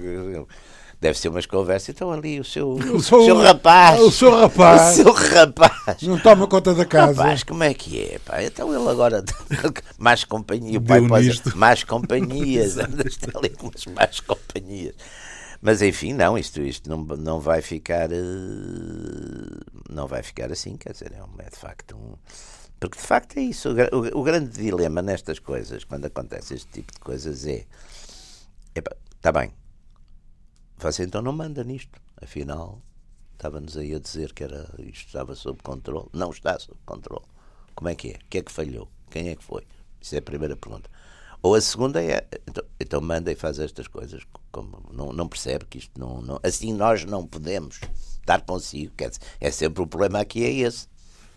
[1.01, 1.91] Deve ser umas conversas.
[1.91, 4.01] Então ali o seu, o seu, seu rapaz.
[4.01, 4.99] O seu rapaz.
[4.99, 6.03] O seu rapaz.
[6.03, 7.23] Não toma conta da casa.
[7.23, 8.19] Rapaz, como é que é?
[8.19, 8.43] Pá?
[8.43, 9.23] Então ele agora.
[9.97, 10.79] mais companhia.
[10.79, 12.77] O pai pode mais companhias.
[13.07, 14.95] Está ali com as mais companhias.
[15.61, 18.11] Mas enfim, não, isto, isto não, não vai ficar.
[18.13, 18.19] Eh,
[19.91, 22.17] não vai ficar assim, quer dizer, é, um, é de facto um.
[22.79, 23.71] Porque de facto é isso.
[23.71, 27.67] O, o, grande dilema nestas coisas, quando acontece este tipo de coisas, é.
[29.17, 29.53] Está bem,
[30.77, 32.01] você então não manda nisto.
[32.23, 32.81] Afinal,
[33.33, 36.09] estava-nos aí a dizer que era, isto estava sob controle.
[36.13, 37.25] Não está sob controle.
[37.75, 38.15] Como é que é?
[38.15, 38.89] O que é que falhou?
[39.11, 39.67] Quem é que foi?
[40.01, 40.89] Isso é a primeira pergunta.
[41.43, 44.23] Ou a segunda é, então, então manda e faz estas coisas.
[44.51, 46.41] Como não, não percebe que isto não, não.
[46.43, 47.81] Assim nós não podemos
[48.21, 48.93] estar consigo.
[48.97, 50.89] Quer dizer, é sempre o problema aqui, é esse.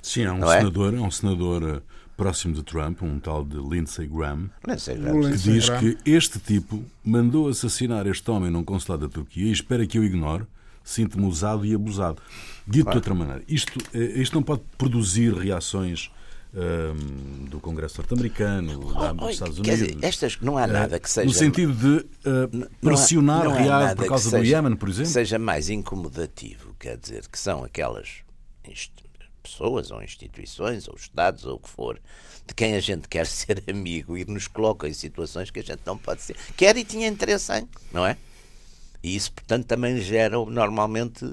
[0.02, 0.58] Sim, há um é?
[0.58, 1.00] senador, é?
[1.00, 1.82] um senador eh,
[2.18, 5.22] próximo de Trump, um tal de Lindsey Graham, Lindsey Graham.
[5.22, 9.86] que diz que este tipo mandou assassinar este homem num consulado da Turquia e espera
[9.86, 10.46] que eu ignore,
[10.84, 12.20] sinto-me usado e abusado.
[12.66, 12.92] Dito claro.
[12.92, 16.12] de outra maneira, isto, eh, isto não pode produzir reações
[16.54, 19.80] um, do Congresso norte-americano, oh, dos Estados Unidos.
[19.80, 21.28] Dizer, estas não há nada que seja.
[21.28, 25.12] No sentido de uh, pressionar não há, não por causa do Iémen, por exemplo?
[25.12, 28.24] Seja mais incomodativo, quer dizer, que são aquelas
[29.42, 32.00] pessoas ou instituições ou Estados ou o que for,
[32.46, 35.82] de quem a gente quer ser amigo e nos coloca em situações que a gente
[35.86, 36.36] não pode ser.
[36.58, 38.18] Quer e tinha interesse em, não é?
[39.04, 41.26] E isso, portanto, também gera normalmente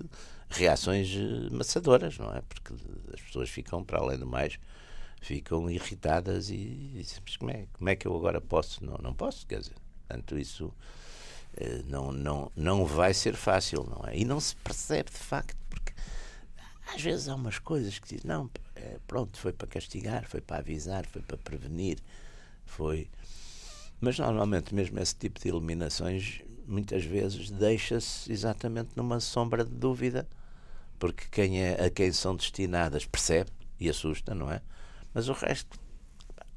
[0.49, 2.41] reações eh, maçadoras, não é?
[2.49, 2.73] Porque
[3.13, 4.59] as pessoas ficam, para além do mais,
[5.21, 8.85] ficam irritadas e dizem, mas como é, como é que eu agora posso?
[8.85, 9.75] Não, não posso, quer dizer,
[10.07, 10.73] portanto, isso
[11.57, 14.17] eh, não, não, não vai ser fácil, não é?
[14.17, 15.57] E não se percebe de facto
[16.95, 20.59] às vezes há umas coisas que dizem, não, é, pronto, foi para castigar, foi para
[20.59, 21.99] avisar, foi para prevenir,
[22.65, 23.11] foi.
[24.01, 30.27] Mas normalmente mesmo esse tipo de eliminações muitas vezes deixa-se exatamente numa sombra de dúvida,
[30.99, 34.63] porque quem é a quem são destinadas percebe e assusta, não é?
[35.15, 35.79] Mas o resto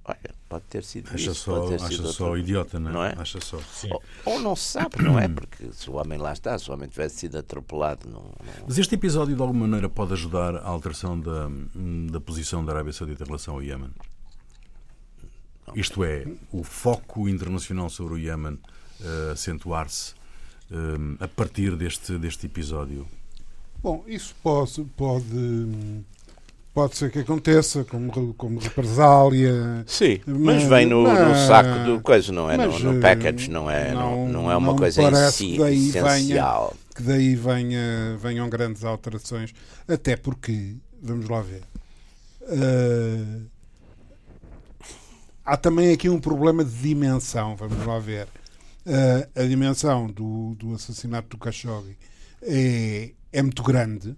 [0.04, 2.40] Olha, pode ter sido acha isso, só, ter acha sido só outro...
[2.40, 2.94] idiota, não é?
[2.94, 3.16] não é?
[3.18, 3.60] Acha só.
[3.92, 5.28] Ou, ou, não se sabe, não é?
[5.28, 8.10] Porque se o homem lá está, se o homem tivesse sido atropelado.
[8.10, 8.34] Não, não...
[8.68, 11.48] Mas este episódio, de alguma maneira, pode ajudar à alteração da,
[12.12, 13.92] da posição da Arábia Saudita em relação ao Iémen?
[15.76, 20.14] Isto é, o foco internacional sobre o Iémen uh, acentuar-se
[20.72, 23.08] uh, a partir deste, deste episódio?
[23.84, 26.04] Bom, isso pode, pode
[26.74, 29.84] Pode ser que aconteça como, como represália.
[29.86, 32.56] Sim, mas, mas vem no, no, saco do coisa, não é?
[32.56, 35.58] Mas, no, no, package, não é, não, não, não é uma coisa em si, que
[35.60, 36.74] daí essencial.
[36.74, 39.54] Venha, que daí venha, venham grandes alterações,
[39.86, 41.64] até porque, vamos lá ver,
[42.44, 43.42] uh,
[45.44, 48.28] há também aqui um problema de dimensão, vamos lá ver.
[48.86, 51.98] Uh, a dimensão do, do assassinato do Khashoggi
[52.42, 54.16] é, é muito grande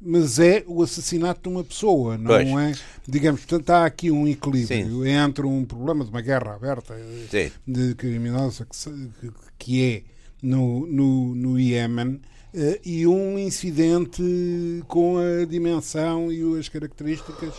[0.00, 2.48] mas é o assassinato de uma pessoa, não pois.
[2.48, 2.72] é?
[3.06, 5.08] Digamos, portanto, há aqui um equilíbrio Sim.
[5.08, 6.94] entre um problema de uma guerra aberta
[7.30, 7.50] Sim.
[7.66, 10.02] de criminosa que, que é
[10.42, 12.20] no, no, no Iémen
[12.54, 14.22] uh, e um incidente
[14.86, 17.54] com a dimensão e as características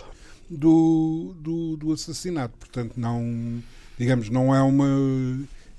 [0.49, 2.57] do, do, do assassinato.
[2.57, 3.61] Portanto, não,
[3.97, 4.87] digamos, não é uma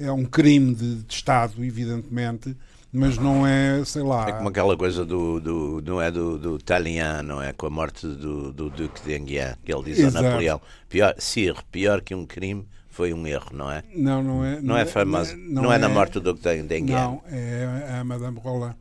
[0.01, 2.57] é um crime de, de Estado, evidentemente,
[2.93, 4.29] mas não é, sei lá.
[4.29, 7.53] É como aquela coisa do, do não é do, do Tallien, não é?
[7.53, 10.19] Com a morte do, do Duque de Enghien, que ele diz Exato.
[10.19, 10.61] a Napoleão.
[10.89, 13.85] Pior, Sir, pior que um crime foi um erro, não é?
[13.95, 14.57] Não, não é.
[14.57, 15.37] Não, não é, é famoso.
[15.37, 16.83] Não, não, é, na é- morte do Duque de Enghien.
[16.99, 18.75] Não, é a Madame Roland.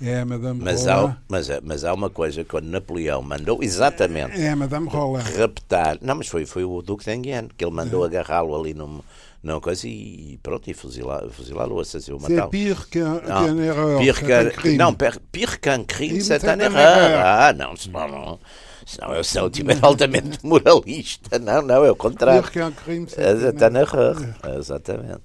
[0.00, 1.12] É a Madame mas Roland.
[1.12, 5.24] Há, mas, mas há uma coisa quando Napoleão mandou exatamente é a Madame Roland.
[5.38, 5.98] raptar.
[6.00, 8.08] Não, mas foi, foi o Duque de Enghien que ele mandou é.
[8.08, 9.00] agarrá-lo ali num
[9.46, 12.40] não coisa e pronto, e fuzilar, fuzilar-o, assassinou, matá-lo.
[12.42, 13.98] C'est pire qu'un qu erreur.
[14.00, 14.76] Pire qu'un crime.
[14.76, 17.22] Não, pire qu'un crime, c'est un erreur.
[17.24, 18.40] Ah, não, senão não.
[18.84, 21.38] Senão eu sou tipo altamente moralista.
[21.38, 22.42] Não, não, é o contrário.
[22.42, 24.16] Pire qu'un crime, c'est un erreur.
[24.58, 25.20] Exatamente.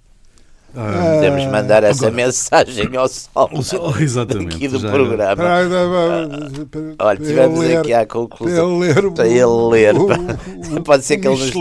[0.74, 5.36] Ah, Podemos mandar essa agora, mensagem ao sol, sol exatamente, aqui do programa.
[5.36, 5.68] Para,
[6.98, 8.80] ah, olha, tivemos ler, aqui à conclusão.
[8.80, 9.12] Para ele ler.
[9.12, 9.96] Para ele ler.
[9.98, 10.08] O,
[10.78, 11.52] o, Pode ser que ele nos...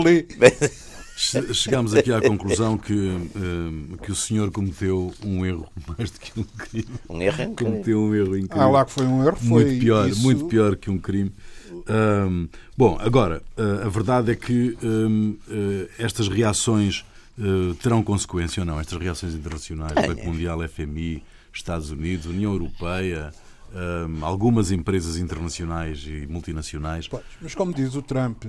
[1.15, 6.39] Chegámos aqui à conclusão que, uh, que o senhor cometeu um erro mais do que
[6.39, 6.87] um crime.
[7.09, 7.55] Um erro incrível.
[7.55, 8.61] Cometeu um erro incrível.
[8.61, 10.21] Ah, lá que foi um erro, foi muito pior, isso...
[10.21, 11.31] muito pior que um crime.
[11.87, 12.47] Um,
[12.77, 17.05] bom, agora, uh, a verdade é que um, eh, estas reações
[17.37, 18.79] uh, terão consequência ou não?
[18.79, 23.33] Estas reações internacionais, é, Banco Mundial, FMI, Estados Unidos, União Europeia,
[24.21, 27.07] algumas empresas internacionais e multinacionais.
[27.07, 28.43] Pois, mas como diz o Trump,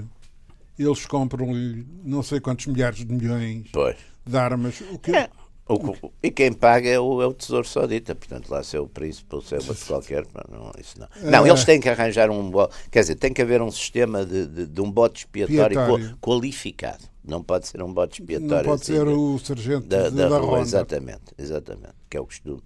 [0.79, 3.97] eles compram-lhe não sei quantos milhares de milhões Pois.
[4.27, 4.81] de armas.
[4.93, 5.29] O que, É.
[5.69, 8.87] O- e quem paga é o, é o Tesouro Saudita, portanto, lá se é o
[8.89, 11.09] príncipe ou se é outro qualquer, pá, não, isso não.
[11.31, 11.49] Não, É.
[11.49, 12.51] eles têm que arranjar um
[12.91, 16.09] quer dizer, tem que haver um sistema de, de, de um bote expiatório Expiatório.
[16.11, 17.05] qua- qualificado.
[17.25, 18.57] Não pode ser um bote expiatório.
[18.57, 22.17] não pode assim, ser de- o sargento da, de- da da, rua, exatamente, exatamente, que
[22.17, 22.61] é o costume.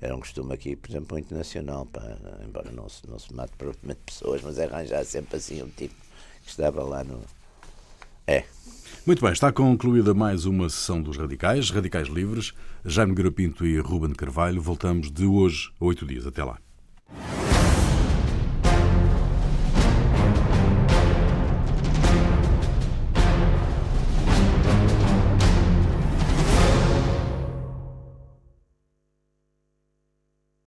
[0.00, 2.02] Era um costume aqui, por exemplo, muito nacional, pá,
[2.46, 5.94] embora não se, não se mate propriamente pessoas, mas arranjar sempre assim um tipo
[6.44, 7.18] que estava lá no.
[8.26, 8.44] É.
[9.06, 12.52] Muito bem, está concluída mais uma sessão dos Radicais, Radicais Livres,
[12.84, 14.60] Jaime Garapinto e Ruben Carvalho.
[14.60, 16.26] Voltamos de hoje a oito dias.
[16.26, 16.58] Até lá.